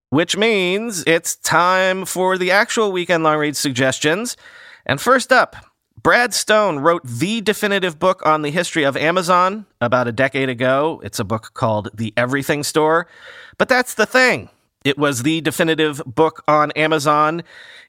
Which 0.10 0.38
means 0.38 1.04
it's 1.06 1.36
time 1.36 2.06
for 2.06 2.40
the 2.40 2.50
actual 2.50 2.92
weekend 2.92 3.24
long 3.24 3.38
read 3.38 3.56
suggestions. 3.56 4.36
And 4.88 5.00
first 5.00 5.32
up, 5.32 5.56
Brad 6.02 6.34
Stone 6.34 6.80
wrote 6.80 7.06
the 7.06 7.42
definitive 7.42 8.00
book 8.00 8.26
on 8.26 8.42
the 8.42 8.50
history 8.50 8.86
of 8.86 8.98
Amazon 8.98 9.68
about 9.80 10.08
a 10.08 10.12
decade 10.12 10.50
ago. 10.50 11.00
It's 11.04 11.20
a 11.20 11.24
book 11.24 11.52
called 11.54 11.90
The 11.94 12.12
Everything 12.18 12.64
Store. 12.64 13.06
But 13.60 13.70
that's 13.70 13.94
the 13.94 14.08
thing. 14.08 14.50
It 14.88 14.98
was 14.98 15.24
the 15.24 15.42
definitive 15.42 16.02
book 16.06 16.46
on 16.48 16.72
Amazon 16.72 17.44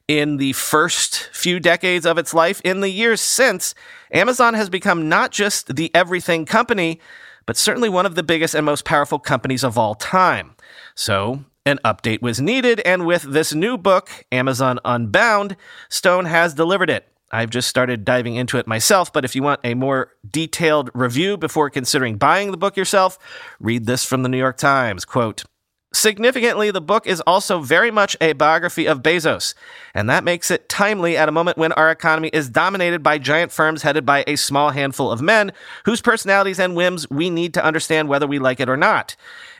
in 0.09 0.35
the 0.35 0.51
first 0.51 1.29
few 1.31 1.57
decades 1.57 2.05
of 2.05 2.17
its 2.17 2.33
life. 2.33 2.59
In 2.65 2.81
the 2.81 2.89
years 2.89 3.21
since, 3.21 3.73
Amazon 4.11 4.53
has 4.53 4.69
become 4.69 5.07
not 5.07 5.31
just 5.31 5.77
the 5.77 5.95
everything 5.95 6.45
company, 6.45 6.99
but 7.45 7.55
certainly 7.55 7.87
one 7.87 8.05
of 8.05 8.15
the 8.15 8.21
biggest 8.21 8.53
and 8.53 8.65
most 8.65 8.83
powerful 8.83 9.17
companies 9.17 9.63
of 9.63 9.77
all 9.77 9.95
time. 9.95 10.55
So, 10.93 11.45
an 11.65 11.79
update 11.85 12.21
was 12.21 12.41
needed, 12.41 12.81
and 12.81 13.05
with 13.05 13.23
this 13.23 13.53
new 13.53 13.77
book, 13.77 14.25
Amazon 14.29 14.77
Unbound, 14.83 15.55
Stone 15.87 16.25
has 16.25 16.53
delivered 16.53 16.89
it. 16.89 17.07
I've 17.31 17.49
just 17.49 17.69
started 17.69 18.03
diving 18.03 18.35
into 18.35 18.57
it 18.57 18.67
myself, 18.67 19.13
but 19.13 19.23
if 19.23 19.37
you 19.37 19.43
want 19.43 19.61
a 19.63 19.73
more 19.73 20.11
detailed 20.29 20.89
review 20.93 21.37
before 21.37 21.69
considering 21.69 22.17
buying 22.17 22.51
the 22.51 22.57
book 22.57 22.75
yourself, 22.75 23.17
read 23.61 23.85
this 23.85 24.03
from 24.03 24.23
the 24.23 24.27
New 24.27 24.37
York 24.37 24.57
Times. 24.57 25.05
Quote, 25.05 25.45
Significantly, 25.91 26.69
the 26.69 26.81
book 26.81 27.07
is 27.07 27.19
also 27.21 27.61
very 27.61 27.89
much 27.89 28.15
a 28.21 28.33
biography 28.33 28.85
of 28.85 29.01
Bezos, 29.01 29.55
and 29.95 30.07
that 30.07 30.23
makes 30.23 30.51
it 30.51 30.69
timely 30.69 31.17
at 31.17 31.27
a 31.27 31.31
moment 31.31 31.57
when 31.57 31.71
our 31.71 31.89
economy 31.89 32.29
is 32.31 32.47
dominated 32.47 33.01
by 33.01 33.17
giant 33.17 33.51
firms 33.51 33.81
headed 33.81 34.05
by 34.05 34.23
a 34.27 34.35
small 34.35 34.69
handful 34.69 35.11
of 35.11 35.19
men 35.19 35.51
whose 35.85 35.99
personalities 35.99 36.59
and 36.59 36.75
whims 36.75 37.09
we 37.09 37.31
need 37.31 37.55
to 37.55 37.63
understand 37.65 38.07
whether 38.07 38.27
we 38.27 38.37
like 38.37 38.59
it 38.59 38.69
or 38.69 38.77
not. 38.77 39.15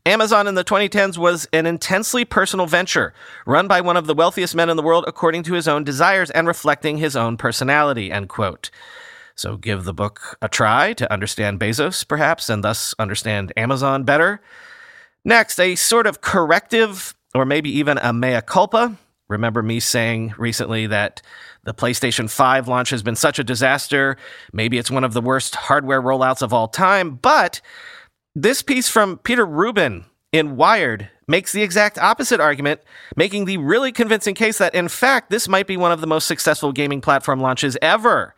Amazon 0.06 0.46
in 0.46 0.54
the 0.54 0.64
2010s 0.64 1.18
was 1.18 1.48
an 1.52 1.66
intensely 1.66 2.24
personal 2.24 2.68
venture, 2.68 3.12
run 3.48 3.68
by 3.68 3.82
one 3.82 3.98
of 3.98 4.06
the 4.06 4.14
wealthiest 4.14 4.54
men 4.54 4.70
in 4.70 4.78
the 4.78 4.84
world 4.84 5.06
according 5.08 5.42
to 5.42 5.54
his 5.54 5.68
own 5.68 5.84
desires 5.84 6.30
and 6.30 6.46
reflecting 6.46 7.00
his 7.00 7.16
own 7.16 7.38
personality, 7.38 8.12
end 8.12 8.30
quote. 8.30 8.70
So 9.34 9.58
give 9.58 9.84
the 9.84 9.94
book 9.94 10.38
a 10.44 10.48
try 10.48 10.94
to 10.94 11.12
understand 11.12 11.60
Bezos, 11.60 12.08
perhaps, 12.08 12.50
and 12.50 12.64
thus 12.64 12.94
understand 13.00 13.52
Amazon 13.58 14.04
better. 14.04 14.42
Next, 15.26 15.60
a 15.60 15.76
sort 15.76 16.08
of 16.08 16.22
corrective 16.22 17.14
or 17.36 17.46
maybe 17.46 17.70
even 17.78 17.98
a 18.00 18.14
mea 18.14 18.42
culpa. 18.42 18.98
Remember 19.28 19.62
me 19.62 19.80
saying 19.80 20.34
recently 20.38 20.88
that 20.88 21.22
the 21.64 21.74
PlayStation 21.74 22.30
5 22.30 22.68
launch 22.68 22.90
has 22.90 23.04
been 23.04 23.16
such 23.16 23.38
a 23.38 23.44
disaster. 23.44 24.18
Maybe 24.52 24.78
it's 24.78 24.90
one 24.90 25.04
of 25.04 25.14
the 25.14 25.22
worst 25.22 25.56
hardware 25.56 26.02
rollouts 26.02 26.42
of 26.42 26.54
all 26.54 26.68
time. 26.68 27.16
But 27.16 27.62
this 28.34 28.62
piece 28.64 28.90
from 28.90 29.18
Peter 29.20 29.46
Rubin 29.46 30.06
in 30.32 30.56
Wired 30.56 31.10
makes 31.28 31.52
the 31.52 31.62
exact 31.62 32.00
opposite 32.00 32.40
argument, 32.40 32.82
making 33.16 33.46
the 33.46 33.58
really 33.58 33.92
convincing 33.92 34.34
case 34.34 34.58
that, 34.58 34.74
in 34.74 34.88
fact, 34.88 35.30
this 35.30 35.48
might 35.48 35.68
be 35.68 35.78
one 35.78 35.92
of 35.92 36.02
the 36.02 36.08
most 36.08 36.28
successful 36.28 36.72
gaming 36.72 37.02
platform 37.02 37.40
launches 37.40 37.78
ever. 37.82 38.34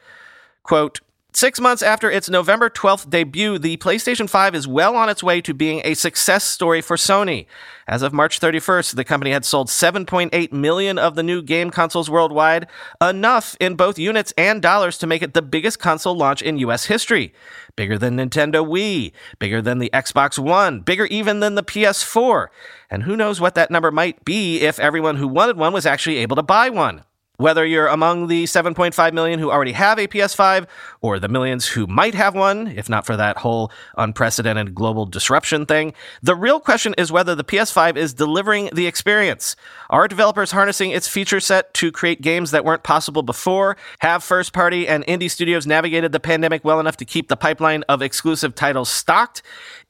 Quote, 0.64 1.00
Six 1.34 1.62
months 1.62 1.82
after 1.82 2.12
its 2.12 2.30
November 2.30 2.70
12th 2.70 3.10
debut, 3.10 3.58
the 3.58 3.78
PlayStation 3.78 4.30
5 4.30 4.54
is 4.54 4.68
well 4.68 4.98
on 4.98 5.08
its 5.08 5.24
way 5.24 5.40
to 5.42 5.54
being 5.54 5.82
a 5.86 5.94
success 5.94 6.44
story 6.44 6.82
for 6.82 6.98
Sony. 6.98 7.46
As 7.88 8.02
of 8.02 8.12
March 8.12 8.42
31st, 8.42 8.96
the 8.96 9.06
company 9.06 9.32
had 9.32 9.46
sold 9.46 9.70
7.8 9.70 10.52
million 10.52 11.00
of 11.00 11.16
the 11.16 11.24
new 11.24 11.42
game 11.42 11.70
consoles 11.70 12.10
worldwide, 12.10 12.68
enough 13.02 13.56
in 13.62 13.76
both 13.76 13.98
units 13.98 14.34
and 14.38 14.62
dollars 14.62 14.98
to 14.98 15.08
make 15.08 15.22
it 15.22 15.34
the 15.34 15.42
biggest 15.42 15.80
console 15.80 16.16
launch 16.16 16.42
in 16.42 16.58
US 16.58 16.86
history. 16.86 17.34
Bigger 17.78 17.98
than 17.98 18.18
Nintendo 18.18 18.68
Wii, 18.68 19.14
bigger 19.40 19.62
than 19.62 19.80
the 19.80 19.90
Xbox 19.94 20.38
One, 20.38 20.82
bigger 20.82 21.06
even 21.06 21.40
than 21.40 21.56
the 21.56 21.64
PS4. 21.64 22.48
And 22.90 23.04
who 23.04 23.16
knows 23.16 23.40
what 23.40 23.56
that 23.56 23.72
number 23.72 23.90
might 23.90 24.26
be 24.26 24.60
if 24.60 24.82
everyone 24.82 25.16
who 25.16 25.30
wanted 25.30 25.56
one 25.56 25.72
was 25.72 25.86
actually 25.86 26.18
able 26.18 26.36
to 26.36 26.44
buy 26.44 26.70
one. 26.70 27.06
Whether 27.42 27.66
you're 27.66 27.88
among 27.88 28.28
the 28.28 28.44
7.5 28.44 29.14
million 29.14 29.40
who 29.40 29.50
already 29.50 29.72
have 29.72 29.98
a 29.98 30.08
PS5 30.08 30.68
or 31.02 31.18
the 31.18 31.28
millions 31.28 31.66
who 31.66 31.88
might 31.88 32.14
have 32.14 32.36
one, 32.36 32.68
if 32.68 32.88
not 32.88 33.04
for 33.04 33.18
that 33.18 33.40
whole 33.40 33.72
unprecedented 33.98 34.76
global 34.76 35.08
disruption 35.08 35.66
thing, 35.66 35.96
the 36.22 36.36
real 36.36 36.60
question 36.60 36.94
is 37.00 37.12
whether 37.12 37.34
the 37.34 37.44
PS5 37.44 37.98
is 37.98 38.14
delivering 38.14 38.70
the 38.76 38.86
experience. 38.86 39.56
Are 39.90 40.08
developers 40.08 40.52
harnessing 40.52 40.92
its 40.92 41.08
feature 41.08 41.40
set 41.40 41.74
to 41.74 41.92
create 41.92 42.22
games 42.22 42.52
that 42.52 42.64
weren't 42.64 42.84
possible 42.84 43.24
before? 43.24 43.76
Have 44.02 44.24
first 44.24 44.54
party 44.54 44.88
and 44.88 45.04
indie 45.08 45.32
studios 45.32 45.66
navigated 45.66 46.12
the 46.12 46.20
pandemic 46.20 46.64
well 46.64 46.80
enough 46.80 46.98
to 46.98 47.06
keep 47.06 47.28
the 47.28 47.36
pipeline 47.36 47.82
of 47.90 48.04
exclusive 48.04 48.54
titles 48.54 48.92
stocked? 48.92 49.42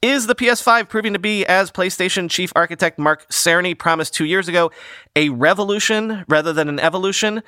Is 0.01 0.25
the 0.25 0.34
PS5 0.34 0.89
proving 0.89 1.13
to 1.13 1.20
be, 1.20 1.46
as 1.46 1.70
PlayStation 1.70 2.27
chief 2.27 2.51
architect 2.55 2.98
Mark 2.98 3.29
Cerny 3.29 3.77
promised 3.77 4.15
two 4.15 4.25
years 4.25 4.48
ago, 4.48 4.72
a 5.15 5.29
revolution 5.29 6.25
rather 6.27 6.51
than 6.53 6.67
an 6.70 6.79
evolution? 6.79 7.43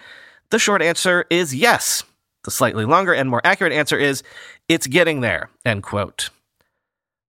The 0.51 0.59
short 0.59 0.83
answer 0.83 1.25
is 1.31 1.55
yes. 1.55 2.03
The 2.43 2.51
slightly 2.51 2.85
longer 2.85 3.11
and 3.11 3.27
more 3.27 3.41
accurate 3.43 3.73
answer 3.73 3.97
is 3.97 4.21
it's 4.69 4.85
getting 4.85 5.21
there. 5.21 5.49
End 5.65 5.81
quote. 5.81 6.29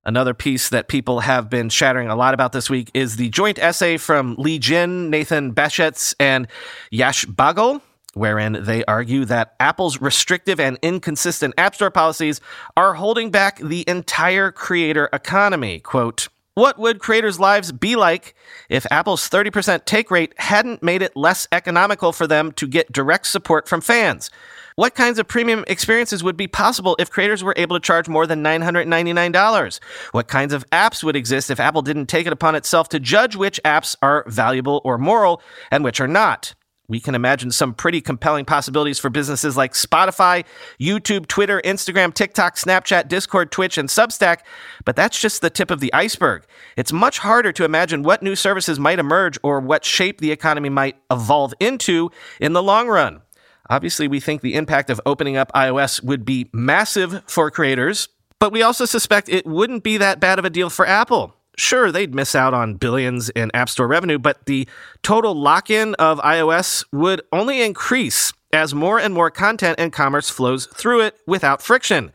Another 0.05 0.35
piece 0.35 0.69
that 0.69 0.89
people 0.89 1.21
have 1.21 1.49
been 1.49 1.71
chattering 1.71 2.11
a 2.11 2.17
lot 2.17 2.35
about 2.35 2.53
this 2.53 2.69
week 2.69 2.91
is 2.93 3.17
the 3.17 3.31
joint 3.31 3.59
essay 3.59 3.97
from 3.97 4.35
Li 4.37 4.59
Jin, 4.59 5.09
Nathan 5.09 5.55
Baschez, 5.55 6.15
and 6.21 6.47
Yash 6.91 7.25
Bhagal 7.25 7.81
wherein 8.15 8.59
they 8.61 8.85
argue 8.85 9.25
that 9.27 9.55
Apple's 9.61 10.01
restrictive 10.01 10.59
and 10.59 10.79
inconsistent 10.83 11.55
App 11.59 11.75
Store 11.75 11.91
policies 11.91 12.41
are 12.77 12.95
holding 12.95 13.31
back 13.31 13.59
the 13.59 13.85
entire 13.89 14.51
creator 14.51 15.09
economy. 15.13 15.81
Quote, 15.81 16.29
what 16.55 16.79
would 16.79 17.01
creators' 17.01 17.41
lives 17.41 17.73
be 17.73 17.97
like 17.97 18.37
if 18.69 18.87
Apple's 18.93 19.29
30% 19.29 19.87
take 19.87 20.09
rate 20.13 20.35
hadn't 20.39 20.85
made 20.85 21.03
it 21.03 21.17
less 21.17 21.49
economical 21.51 22.13
for 22.13 22.29
them 22.29 22.53
to 22.53 22.69
get 22.69 22.93
direct 22.93 23.27
support 23.27 23.69
from 23.69 23.81
fans? 23.81 24.31
What 24.77 24.95
kinds 24.95 25.19
of 25.19 25.27
premium 25.27 25.65
experiences 25.67 26.23
would 26.23 26.37
be 26.37 26.47
possible 26.47 26.95
if 27.01 27.11
creators 27.11 27.43
were 27.43 27.55
able 27.57 27.77
to 27.77 27.81
charge 27.81 28.09
more 28.09 28.25
than 28.27 28.45
$999? 28.45 29.81
What 30.13 30.29
kinds 30.29 30.53
of 30.53 30.69
apps 30.71 31.03
would 31.03 31.17
exist 31.17 31.51
if 31.51 31.59
Apple 31.59 31.83
didn't 31.83 32.07
take 32.07 32.27
it 32.27 32.33
upon 32.33 32.55
itself 32.55 32.89
to 32.91 33.01
judge 33.01 33.35
which 33.35 33.61
apps 33.65 33.97
are 34.01 34.25
valuable 34.29 34.81
or 34.85 34.97
moral 34.97 35.43
and 35.73 35.83
which 35.83 36.01
are 36.01 36.09
not? 36.09 36.55
We 36.87 37.01
can 37.01 37.15
imagine 37.15 37.51
some 37.51 37.73
pretty 37.73 38.03
compelling 38.03 38.45
possibilities 38.45 38.99
for 38.99 39.09
businesses 39.09 39.57
like 39.57 39.73
Spotify, 39.73 40.45
YouTube, 40.79 41.27
Twitter, 41.27 41.63
Instagram, 41.65 42.13
TikTok, 42.13 42.57
Snapchat, 42.57 43.09
Discord, 43.09 43.51
Twitch, 43.51 43.79
and 43.79 43.89
Substack, 43.89 44.41
but 44.85 44.95
that's 44.95 45.19
just 45.19 45.41
the 45.41 45.49
tip 45.49 45.71
of 45.71 45.81
the 45.81 45.93
iceberg. 45.95 46.45
It's 46.77 46.93
much 46.93 47.19
harder 47.19 47.53
to 47.53 47.65
imagine 47.65 48.03
what 48.03 48.23
new 48.23 48.37
services 48.37 48.79
might 48.79 48.99
emerge 48.99 49.39
or 49.43 49.61
what 49.61 49.85
shape 49.85 50.21
the 50.21 50.31
economy 50.31 50.69
might 50.69 50.97
evolve 51.11 51.55
into 51.59 52.11
in 52.39 52.53
the 52.53 52.63
long 52.63 52.89
run. 52.89 53.23
Obviously, 53.71 54.07
we 54.07 54.21
think 54.21 54.43
the 54.43 54.55
impact 54.55 54.91
of 54.91 55.01
opening 55.07 55.39
up 55.39 55.51
iOS 55.55 56.05
would 56.05 56.27
be 56.27 56.51
massive 56.53 57.23
for 57.27 57.51
creators, 57.51 58.11
but 58.39 58.53
we 58.53 58.63
also 58.63 58.85
suspect 58.85 59.31
it 59.31 59.47
wouldn't 59.47 59.85
be 59.85 59.97
that 59.97 60.21
bad 60.21 60.39
of 60.39 60.45
a 60.45 60.51
deal 60.51 60.69
for 60.69 60.87
Apple 60.87 61.35
sure, 61.57 61.91
they'd 61.93 62.15
miss 62.15 62.35
out 62.35 62.55
on 62.55 62.75
billions 62.75 63.31
in 63.31 63.51
App 63.55 63.69
Store 63.69 63.87
revenue, 63.87 64.19
but 64.19 64.47
the 64.47 64.69
total 65.03 65.35
lock 65.35 65.71
in 65.71 65.95
of 65.97 66.19
iOS 66.21 66.85
would 66.93 67.23
only 67.33 67.63
increase 67.63 68.33
as 68.53 68.75
more 68.75 68.99
and 68.99 69.13
more 69.13 69.31
content 69.31 69.77
and 69.79 69.93
commerce 69.93 70.31
flows 70.31 70.67
through 70.67 71.01
it 71.01 71.17
without 71.27 71.61
friction. 71.63 72.13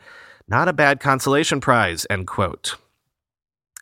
Not 0.48 0.68
a 0.68 0.72
bad 0.72 1.00
consolation 1.00 1.60
prize, 1.60 2.06
end 2.10 2.26
quote. 2.26 2.76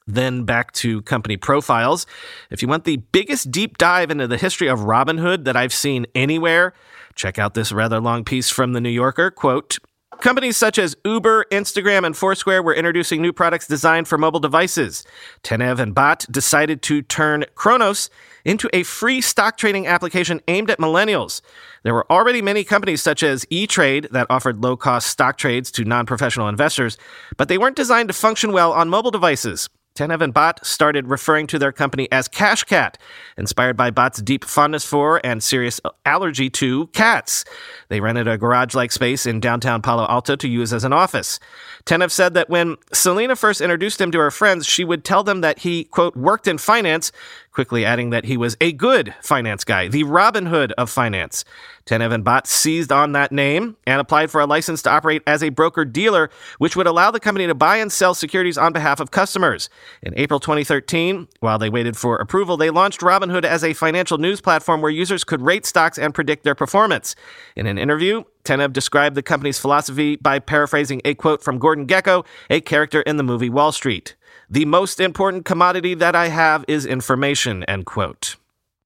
Then 0.07 0.45
back 0.45 0.73
to 0.73 1.03
company 1.03 1.37
profiles. 1.37 2.07
If 2.51 2.63
you 2.63 2.69
want 2.69 2.85
the 2.85 2.97
biggest 2.97 3.51
deep 3.51 3.77
dive 3.79 4.11
into 4.11 4.27
the 4.27 4.39
history 4.39 4.67
of 4.67 4.81
Robinhood 4.81 5.45
that 5.45 5.57
I've 5.57 5.73
seen 5.73 6.07
anywhere, 6.15 6.73
check 7.15 7.39
out 7.39 7.55
this 7.55 7.73
rather 7.73 8.01
long 8.01 8.25
piece 8.25 8.49
from 8.49 8.73
the 8.73 8.81
New 8.81 8.89
Yorker. 8.89 9.31
Quote, 9.31 9.79
Companies 10.21 10.57
such 10.57 10.79
as 10.79 10.97
Uber, 11.05 11.45
Instagram, 11.53 12.05
and 12.05 12.17
Foursquare 12.17 12.63
were 12.63 12.75
introducing 12.75 13.23
new 13.23 13.33
products 13.33 13.69
designed 13.69 14.09
for 14.09 14.19
mobile 14.19 14.41
devices. 14.41 15.05
Tenev 15.45 15.79
and 15.79 15.95
Bhatt 15.95 16.31
decided 16.33 16.83
to 16.83 17.03
turn 17.03 17.45
Kronos 17.55 18.11
into 18.45 18.69
a 18.73 18.83
free 18.83 19.21
stock 19.21 19.57
trading 19.57 19.87
application 19.87 20.41
aimed 20.49 20.71
at 20.71 20.79
millennials. 20.81 21.41
There 21.85 21.95
were 21.95 22.11
already 22.11 22.43
many 22.43 22.65
companies 22.65 23.01
such 23.01 23.23
as 23.23 23.47
E-Trade 23.49 24.09
that 24.11 24.27
offered 24.29 24.63
low-cost 24.63 25.07
stock 25.07 25.39
trades 25.39 25.71
to 25.73 25.85
non-professional 25.85 26.49
investors, 26.49 26.99
but 27.37 27.49
they 27.49 27.59
weren't 27.59 27.77
designed 27.77 28.09
to 28.09 28.15
function 28.15 28.53
well 28.53 28.73
on 28.73 28.89
mobile 28.89 29.13
devices. 29.13 29.69
Tenev 29.99 30.21
and 30.21 30.33
Bhatt 30.33 30.65
started 30.65 31.09
referring 31.09 31.49
to 31.49 31.59
their 31.59 31.73
company 31.73 32.07
as 32.13 32.29
Cash 32.29 32.63
Cat, 32.63 32.97
inspired 33.37 33.77
by 33.77 33.91
Bhatt's 33.91 34.23
deep 34.23 34.45
fondness 34.45 34.85
for 34.85 35.21
and 35.25 35.43
serious 35.43 35.81
allergy 36.07 36.49
to 36.51 36.87
cats. 36.89 37.45
They 37.89 37.99
rented 37.99 38.29
a 38.29 38.39
garage 38.39 38.77
like 38.77 38.93
space 38.93 39.27
in 39.27 39.41
downtown 39.41 39.83
Palo 39.83 40.07
Alto 40.09 40.37
to 40.37 40.47
use 40.47 40.73
as 40.73 40.85
an 40.85 40.93
office. 40.93 41.41
Tenev 41.85 42.13
said 42.13 42.35
that 42.35 42.49
when 42.49 42.77
Selena 42.93 43.35
first 43.35 43.61
introduced 43.61 44.01
him 44.01 44.13
to 44.13 44.19
her 44.21 44.31
friends, 44.31 44.67
she 44.67 44.85
would 44.85 45.05
tell 45.05 45.25
them 45.25 45.41
that 45.41 45.59
he, 45.59 45.83
quote, 45.83 46.15
worked 46.15 46.47
in 46.47 46.59
finance, 46.59 47.11
quickly 47.59 47.85
adding 47.85 48.11
that 48.11 48.25
he 48.25 48.37
was 48.37 48.57
a 48.61 48.71
good 48.71 49.13
finance 49.21 49.65
guy, 49.65 49.89
the 49.89 50.05
Robin 50.05 50.47
Hood 50.47 50.71
of 50.79 50.89
finance. 50.89 51.45
Tenev 51.87 52.13
and 52.13 52.25
Bhatt 52.25 52.47
seized 52.47 52.93
on 52.93 53.11
that 53.13 53.33
name 53.33 53.77
and 53.85 54.01
applied 54.01 54.31
for 54.31 54.41
a 54.41 54.47
license 54.47 54.81
to 54.83 54.91
operate 54.91 55.25
as 55.27 55.43
a 55.43 55.49
broker 55.49 55.85
dealer, 55.85 56.31
which 56.59 56.77
would 56.77 56.87
allow 56.87 57.11
the 57.11 57.19
company 57.19 57.49
to 57.49 57.57
buy 57.57 57.79
and 57.79 57.91
sell 57.91 58.15
securities 58.15 58.57
on 58.57 58.73
behalf 58.73 59.01
of 59.01 59.11
customers. 59.11 59.69
In 60.05 60.15
April 60.17 60.39
2013, 60.39 61.27
while 61.41 61.59
they 61.59 61.69
waited 61.69 61.97
for 61.97 62.19
approval, 62.19 62.57
they 62.57 62.71
launched 62.71 63.01
Robinhood 63.01 63.45
as 63.45 63.65
a 63.65 63.73
financial 63.73 64.19
news 64.19 64.41
platform 64.41 64.81
where 64.81 64.93
users 64.93 65.25
could 65.25 65.43
rate 65.43 65.67
stocks 65.67 65.99
and 65.99 66.15
predict 66.15 66.45
their 66.45 66.55
performance. 66.55 67.17
In 67.57 67.67
an 67.67 67.77
interview, 67.77 68.23
Tenev 68.49 68.73
described 68.73 69.15
the 69.15 69.23
company's 69.23 69.59
philosophy 69.59 70.17
by 70.17 70.39
paraphrasing 70.39 71.03
a 71.05 71.13
quote 71.13 71.43
from 71.43 71.59
Gordon 71.59 71.87
Gekko, 71.87 72.25
a 72.49 72.63
character 72.63 73.03
in 73.03 73.19
the 73.19 73.23
movie 73.23 73.51
Wall 73.51 73.73
Street. 73.73 74.17
The 74.49 74.65
most 74.65 75.01
important 75.01 75.45
commodity 75.45 75.93
that 75.93 76.17
I 76.17 76.29
have 76.29 76.65
is 76.67 76.87
information, 76.87 77.63
end 77.65 77.85
quote. 77.85 78.37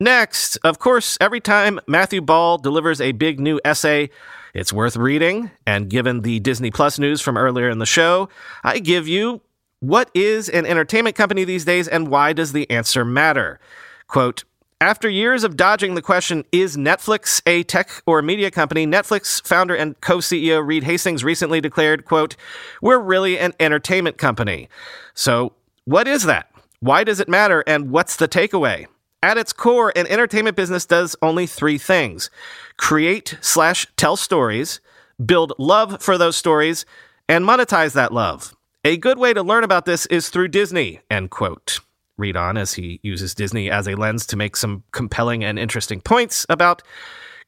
Next, 0.01 0.57
of 0.64 0.81
course, 0.81 1.16
every 1.20 1.40
time 1.40 1.79
Matthew 1.87 2.20
Ball 2.20 2.59
delivers 2.59 3.01
a 3.01 3.12
big 3.12 3.38
new 3.38 3.61
essay, 3.64 4.11
it's 4.53 4.72
worth 4.72 4.96
reading. 4.96 5.53
And 5.64 5.88
given 5.88 6.22
the 6.22 6.40
Disney 6.40 6.72
Plus 6.72 6.98
news 6.98 7.20
from 7.20 7.37
earlier 7.37 7.70
in 7.70 7.79
the 7.79 7.87
show, 7.87 8.29
I 8.64 8.81
give 8.81 9.07
you 9.07 9.42
what 9.79 10.11
is 10.12 10.48
an 10.48 10.66
entertainment 10.66 11.14
company 11.14 11.44
these 11.44 11.64
days 11.64 11.87
and 11.87 12.09
why 12.09 12.33
does 12.33 12.51
the 12.51 12.68
answer 12.68 13.05
matter? 13.05 13.61
Quote, 14.09 14.42
after 14.83 15.09
years 15.09 15.45
of 15.45 15.57
dodging 15.57 15.95
the 15.95 16.03
question, 16.03 16.45
is 16.51 16.77
Netflix 16.77 17.40
a 17.47 17.62
tech 17.62 18.03
or 18.05 18.21
media 18.21 18.51
company? 18.51 18.85
Netflix 18.85 19.40
founder 19.47 19.77
and 19.77 19.99
co-CEO 20.01 20.66
Reed 20.66 20.83
Hastings 20.83 21.23
recently 21.23 21.61
declared, 21.61 22.05
quote, 22.05 22.35
we're 22.83 22.99
really 22.99 23.38
an 23.38 23.53
entertainment 23.61 24.18
company. 24.18 24.68
So 25.14 25.53
what 25.85 26.09
is 26.09 26.25
that? 26.25 26.51
Why 26.81 27.05
does 27.05 27.21
it 27.21 27.29
matter? 27.29 27.62
And 27.64 27.92
what's 27.92 28.16
the 28.16 28.27
takeaway? 28.27 28.87
At 29.23 29.38
its 29.38 29.53
core, 29.53 29.92
an 29.95 30.09
entertainment 30.09 30.57
business 30.57 30.85
does 30.85 31.14
only 31.23 31.47
three 31.47 31.79
things 31.79 32.29
create 32.77 33.38
slash 33.40 33.87
tell 33.97 34.16
stories, 34.16 34.81
build 35.25 35.53
love 35.61 36.03
for 36.03 36.18
those 36.18 36.35
stories, 36.35 36.85
and 37.29 37.45
monetize 37.45 37.95
that 37.95 38.12
love. 38.12 38.57
A 38.85 38.97
good 38.97 39.21
way 39.21 39.33
to 39.33 39.45
learn 39.45 39.62
about 39.62 39.85
this 39.85 40.07
is 40.07 40.29
through 40.29 40.49
Disney, 40.49 41.03
end 41.09 41.31
quote 41.31 41.79
read 42.16 42.37
on 42.37 42.57
as 42.57 42.75
he 42.75 43.01
uses 43.03 43.35
Disney 43.35 43.70
as 43.70 43.87
a 43.87 43.94
lens 43.94 44.27
to 44.27 44.37
make 44.37 44.57
some 44.57 44.85
compelling 44.92 45.42
and 45.44 45.59
interesting 45.59 46.01
points 46.01 46.46
about 46.48 46.83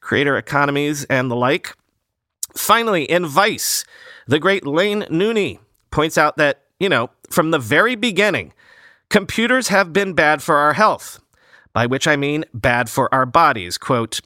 creator 0.01 0.37
economies 0.37 1.05
and 1.05 1.29
the 1.29 1.35
like. 1.35 1.75
Finally, 2.55 3.03
in 3.05 3.25
Vice, 3.25 3.83
the 4.27 4.39
great 4.39 4.65
Laine 4.65 5.03
Nooney 5.03 5.59
points 5.91 6.17
out 6.17 6.37
that, 6.37 6.63
you 6.79 6.89
know, 6.89 7.09
from 7.29 7.51
the 7.51 7.59
very 7.59 7.95
beginning, 7.95 8.53
computers 9.09 9.69
have 9.69 9.93
been 9.93 10.13
bad 10.13 10.41
for 10.41 10.57
our 10.57 10.73
health, 10.73 11.19
by 11.73 11.85
which 11.85 12.07
I 12.07 12.15
mean 12.15 12.45
bad 12.53 12.89
for 12.89 13.13
our 13.13 13.25
bodies. 13.25 13.77
Quote, 13.77 14.21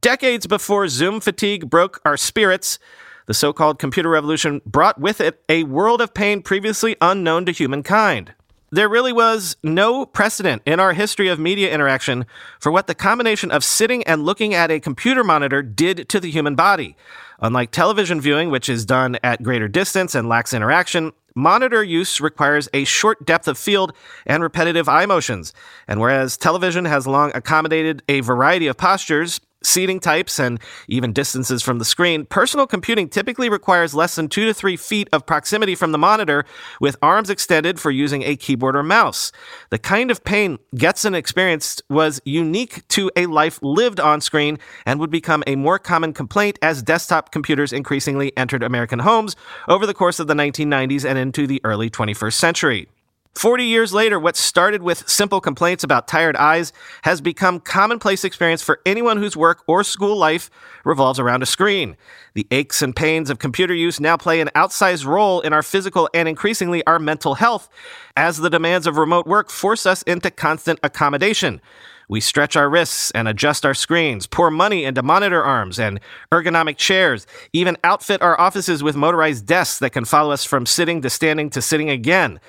decades 0.00 0.46
before 0.46 0.88
Zoom 0.88 1.20
fatigue 1.20 1.68
broke 1.68 2.00
our 2.04 2.16
spirits, 2.16 2.78
the 3.26 3.34
so 3.34 3.52
called 3.52 3.78
computer 3.78 4.08
revolution 4.08 4.60
brought 4.66 5.00
with 5.00 5.20
it 5.20 5.42
a 5.48 5.64
world 5.64 6.00
of 6.00 6.14
pain 6.14 6.42
previously 6.42 6.96
unknown 7.00 7.44
to 7.46 7.52
humankind. 7.52 8.34
There 8.72 8.88
really 8.88 9.12
was 9.12 9.56
no 9.64 10.06
precedent 10.06 10.62
in 10.64 10.78
our 10.78 10.92
history 10.92 11.26
of 11.26 11.40
media 11.40 11.74
interaction 11.74 12.24
for 12.60 12.70
what 12.70 12.86
the 12.86 12.94
combination 12.94 13.50
of 13.50 13.64
sitting 13.64 14.04
and 14.04 14.22
looking 14.22 14.54
at 14.54 14.70
a 14.70 14.78
computer 14.78 15.24
monitor 15.24 15.60
did 15.60 16.08
to 16.08 16.20
the 16.20 16.30
human 16.30 16.54
body. 16.54 16.96
Unlike 17.40 17.72
television 17.72 18.20
viewing, 18.20 18.48
which 18.48 18.68
is 18.68 18.84
done 18.84 19.18
at 19.24 19.42
greater 19.42 19.66
distance 19.66 20.14
and 20.14 20.28
lacks 20.28 20.54
interaction, 20.54 21.10
monitor 21.34 21.82
use 21.82 22.20
requires 22.20 22.68
a 22.72 22.84
short 22.84 23.26
depth 23.26 23.48
of 23.48 23.58
field 23.58 23.92
and 24.24 24.40
repetitive 24.40 24.88
eye 24.88 25.06
motions. 25.06 25.52
And 25.88 25.98
whereas 25.98 26.36
television 26.36 26.84
has 26.84 27.08
long 27.08 27.32
accommodated 27.34 28.04
a 28.08 28.20
variety 28.20 28.68
of 28.68 28.76
postures, 28.76 29.40
seating 29.62 30.00
types, 30.00 30.38
and 30.38 30.60
even 30.88 31.12
distances 31.12 31.62
from 31.62 31.78
the 31.78 31.84
screen, 31.84 32.24
personal 32.26 32.66
computing 32.66 33.08
typically 33.08 33.48
requires 33.48 33.94
less 33.94 34.14
than 34.14 34.28
two 34.28 34.46
to 34.46 34.54
three 34.54 34.76
feet 34.76 35.08
of 35.12 35.26
proximity 35.26 35.74
from 35.74 35.92
the 35.92 35.98
monitor, 35.98 36.44
with 36.80 36.96
arms 37.02 37.30
extended 37.30 37.78
for 37.80 37.90
using 37.90 38.22
a 38.22 38.36
keyboard 38.36 38.76
or 38.76 38.82
mouse. 38.82 39.32
The 39.70 39.78
kind 39.78 40.10
of 40.10 40.24
pain 40.24 40.58
Getson 40.74 41.14
experienced 41.14 41.82
was 41.88 42.20
unique 42.24 42.86
to 42.88 43.10
a 43.16 43.26
life 43.26 43.58
lived 43.62 44.00
on 44.00 44.20
screen 44.20 44.58
and 44.86 45.00
would 45.00 45.10
become 45.10 45.44
a 45.46 45.56
more 45.56 45.78
common 45.78 46.12
complaint 46.12 46.58
as 46.62 46.82
desktop 46.82 47.32
computers 47.32 47.72
increasingly 47.72 48.36
entered 48.36 48.62
American 48.62 49.00
homes 49.00 49.36
over 49.68 49.86
the 49.86 49.94
course 49.94 50.20
of 50.20 50.26
the 50.26 50.34
1990s 50.34 51.08
and 51.08 51.18
into 51.18 51.46
the 51.46 51.60
early 51.64 51.90
21st 51.90 52.34
century. 52.34 52.88
40 53.34 53.64
years 53.64 53.94
later, 53.94 54.18
what 54.18 54.36
started 54.36 54.82
with 54.82 55.08
simple 55.08 55.40
complaints 55.40 55.84
about 55.84 56.08
tired 56.08 56.36
eyes 56.36 56.72
has 57.02 57.20
become 57.20 57.60
commonplace 57.60 58.24
experience 58.24 58.60
for 58.60 58.80
anyone 58.84 59.18
whose 59.18 59.36
work 59.36 59.62
or 59.68 59.84
school 59.84 60.16
life 60.16 60.50
revolves 60.84 61.20
around 61.20 61.42
a 61.42 61.46
screen. 61.46 61.96
The 62.34 62.46
aches 62.50 62.82
and 62.82 62.94
pains 62.94 63.30
of 63.30 63.38
computer 63.38 63.72
use 63.72 64.00
now 64.00 64.16
play 64.16 64.40
an 64.40 64.50
outsized 64.56 65.06
role 65.06 65.40
in 65.40 65.52
our 65.52 65.62
physical 65.62 66.10
and 66.12 66.28
increasingly 66.28 66.84
our 66.86 66.98
mental 66.98 67.36
health 67.36 67.68
as 68.16 68.38
the 68.38 68.50
demands 68.50 68.86
of 68.86 68.96
remote 68.96 69.26
work 69.26 69.48
force 69.48 69.86
us 69.86 70.02
into 70.02 70.30
constant 70.30 70.80
accommodation. 70.82 71.60
We 72.08 72.20
stretch 72.20 72.56
our 72.56 72.68
wrists 72.68 73.12
and 73.12 73.28
adjust 73.28 73.64
our 73.64 73.72
screens, 73.72 74.26
pour 74.26 74.50
money 74.50 74.84
into 74.84 75.00
monitor 75.00 75.44
arms 75.44 75.78
and 75.78 76.00
ergonomic 76.32 76.76
chairs, 76.76 77.24
even 77.52 77.76
outfit 77.84 78.20
our 78.20 78.38
offices 78.40 78.82
with 78.82 78.96
motorized 78.96 79.46
desks 79.46 79.78
that 79.78 79.90
can 79.90 80.04
follow 80.04 80.32
us 80.32 80.44
from 80.44 80.66
sitting 80.66 81.02
to 81.02 81.08
standing 81.08 81.50
to 81.50 81.62
sitting 81.62 81.88
again. 81.88 82.40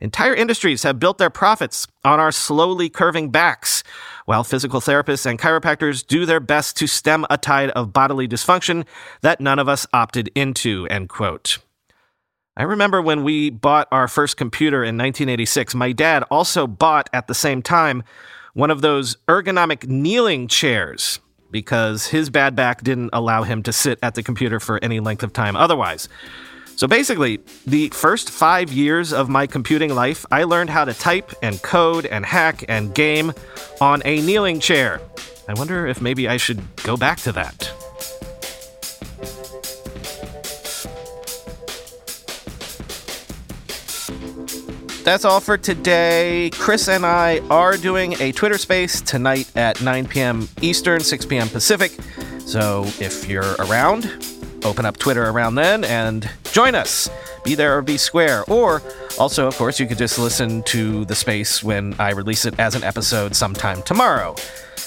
Entire 0.00 0.34
industries 0.34 0.82
have 0.82 0.98
built 0.98 1.18
their 1.18 1.28
profits 1.28 1.86
on 2.04 2.18
our 2.18 2.32
slowly 2.32 2.88
curving 2.88 3.30
backs, 3.30 3.84
while 4.24 4.42
physical 4.42 4.80
therapists 4.80 5.26
and 5.26 5.38
chiropractors 5.38 6.06
do 6.06 6.24
their 6.24 6.40
best 6.40 6.76
to 6.78 6.86
stem 6.86 7.26
a 7.28 7.36
tide 7.36 7.68
of 7.70 7.92
bodily 7.92 8.26
dysfunction 8.26 8.86
that 9.20 9.40
none 9.40 9.58
of 9.58 9.68
us 9.68 9.86
opted 9.92 10.30
into, 10.34 10.86
end 10.90 11.10
quote. 11.10 11.58
I 12.56 12.62
remember 12.62 13.02
when 13.02 13.24
we 13.24 13.50
bought 13.50 13.88
our 13.92 14.08
first 14.08 14.38
computer 14.38 14.78
in 14.78 14.96
1986, 14.96 15.74
my 15.74 15.92
dad 15.92 16.24
also 16.30 16.66
bought 16.66 17.10
at 17.12 17.28
the 17.28 17.34
same 17.34 17.60
time 17.60 18.02
one 18.54 18.70
of 18.70 18.80
those 18.80 19.16
ergonomic 19.28 19.86
kneeling 19.86 20.48
chairs 20.48 21.20
because 21.50 22.06
his 22.06 22.30
bad 22.30 22.56
back 22.56 22.82
didn't 22.82 23.10
allow 23.12 23.42
him 23.42 23.62
to 23.64 23.72
sit 23.72 23.98
at 24.02 24.14
the 24.14 24.22
computer 24.22 24.60
for 24.60 24.82
any 24.82 25.00
length 25.00 25.22
of 25.22 25.32
time 25.32 25.56
otherwise. 25.56 26.08
So 26.80 26.86
basically, 26.86 27.40
the 27.66 27.90
first 27.90 28.30
five 28.30 28.72
years 28.72 29.12
of 29.12 29.28
my 29.28 29.46
computing 29.46 29.94
life, 29.94 30.24
I 30.30 30.44
learned 30.44 30.70
how 30.70 30.86
to 30.86 30.94
type 30.94 31.30
and 31.42 31.60
code 31.60 32.06
and 32.06 32.24
hack 32.24 32.64
and 32.70 32.94
game 32.94 33.34
on 33.82 34.00
a 34.06 34.22
kneeling 34.22 34.60
chair. 34.60 35.02
I 35.46 35.52
wonder 35.52 35.86
if 35.86 36.00
maybe 36.00 36.26
I 36.26 36.38
should 36.38 36.62
go 36.82 36.96
back 36.96 37.18
to 37.18 37.32
that. 37.32 37.70
That's 45.04 45.26
all 45.26 45.40
for 45.40 45.58
today. 45.58 46.48
Chris 46.54 46.88
and 46.88 47.04
I 47.04 47.40
are 47.50 47.76
doing 47.76 48.14
a 48.22 48.32
Twitter 48.32 48.56
space 48.56 49.02
tonight 49.02 49.54
at 49.54 49.82
9 49.82 50.08
p.m. 50.08 50.48
Eastern, 50.62 51.00
6 51.00 51.26
p.m. 51.26 51.50
Pacific. 51.50 51.92
So 52.46 52.84
if 53.00 53.28
you're 53.28 53.54
around, 53.58 54.29
open 54.64 54.84
up 54.84 54.96
Twitter 54.96 55.28
around 55.28 55.54
then 55.54 55.84
and 55.84 56.28
join 56.52 56.74
us. 56.74 57.08
Be 57.44 57.54
there 57.54 57.78
or 57.78 57.82
be 57.82 57.96
square. 57.96 58.44
Or 58.48 58.82
also, 59.18 59.46
of 59.46 59.56
course, 59.56 59.80
you 59.80 59.86
could 59.86 59.98
just 59.98 60.18
listen 60.18 60.62
to 60.64 61.04
the 61.06 61.14
space 61.14 61.62
when 61.62 61.94
I 61.98 62.10
release 62.10 62.44
it 62.44 62.58
as 62.58 62.74
an 62.74 62.84
episode 62.84 63.34
sometime 63.34 63.82
tomorrow. 63.82 64.34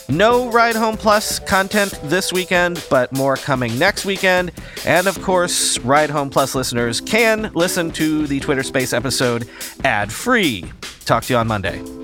No 0.09 0.51
Ride 0.51 0.75
Home 0.75 0.97
Plus 0.97 1.39
content 1.39 1.97
this 2.03 2.33
weekend, 2.33 2.85
but 2.89 3.11
more 3.13 3.37
coming 3.37 3.79
next 3.79 4.05
weekend. 4.05 4.51
And 4.85 5.07
of 5.07 5.21
course, 5.21 5.79
Ride 5.79 6.09
Home 6.09 6.29
Plus 6.29 6.55
listeners 6.55 6.99
can 6.99 7.51
listen 7.53 7.89
to 7.91 8.27
the 8.27 8.39
Twitter 8.39 8.63
Space 8.63 8.93
episode 8.93 9.49
ad 9.83 10.11
free. 10.11 10.65
Talk 11.05 11.23
to 11.25 11.33
you 11.33 11.37
on 11.39 11.47
Monday. 11.47 12.02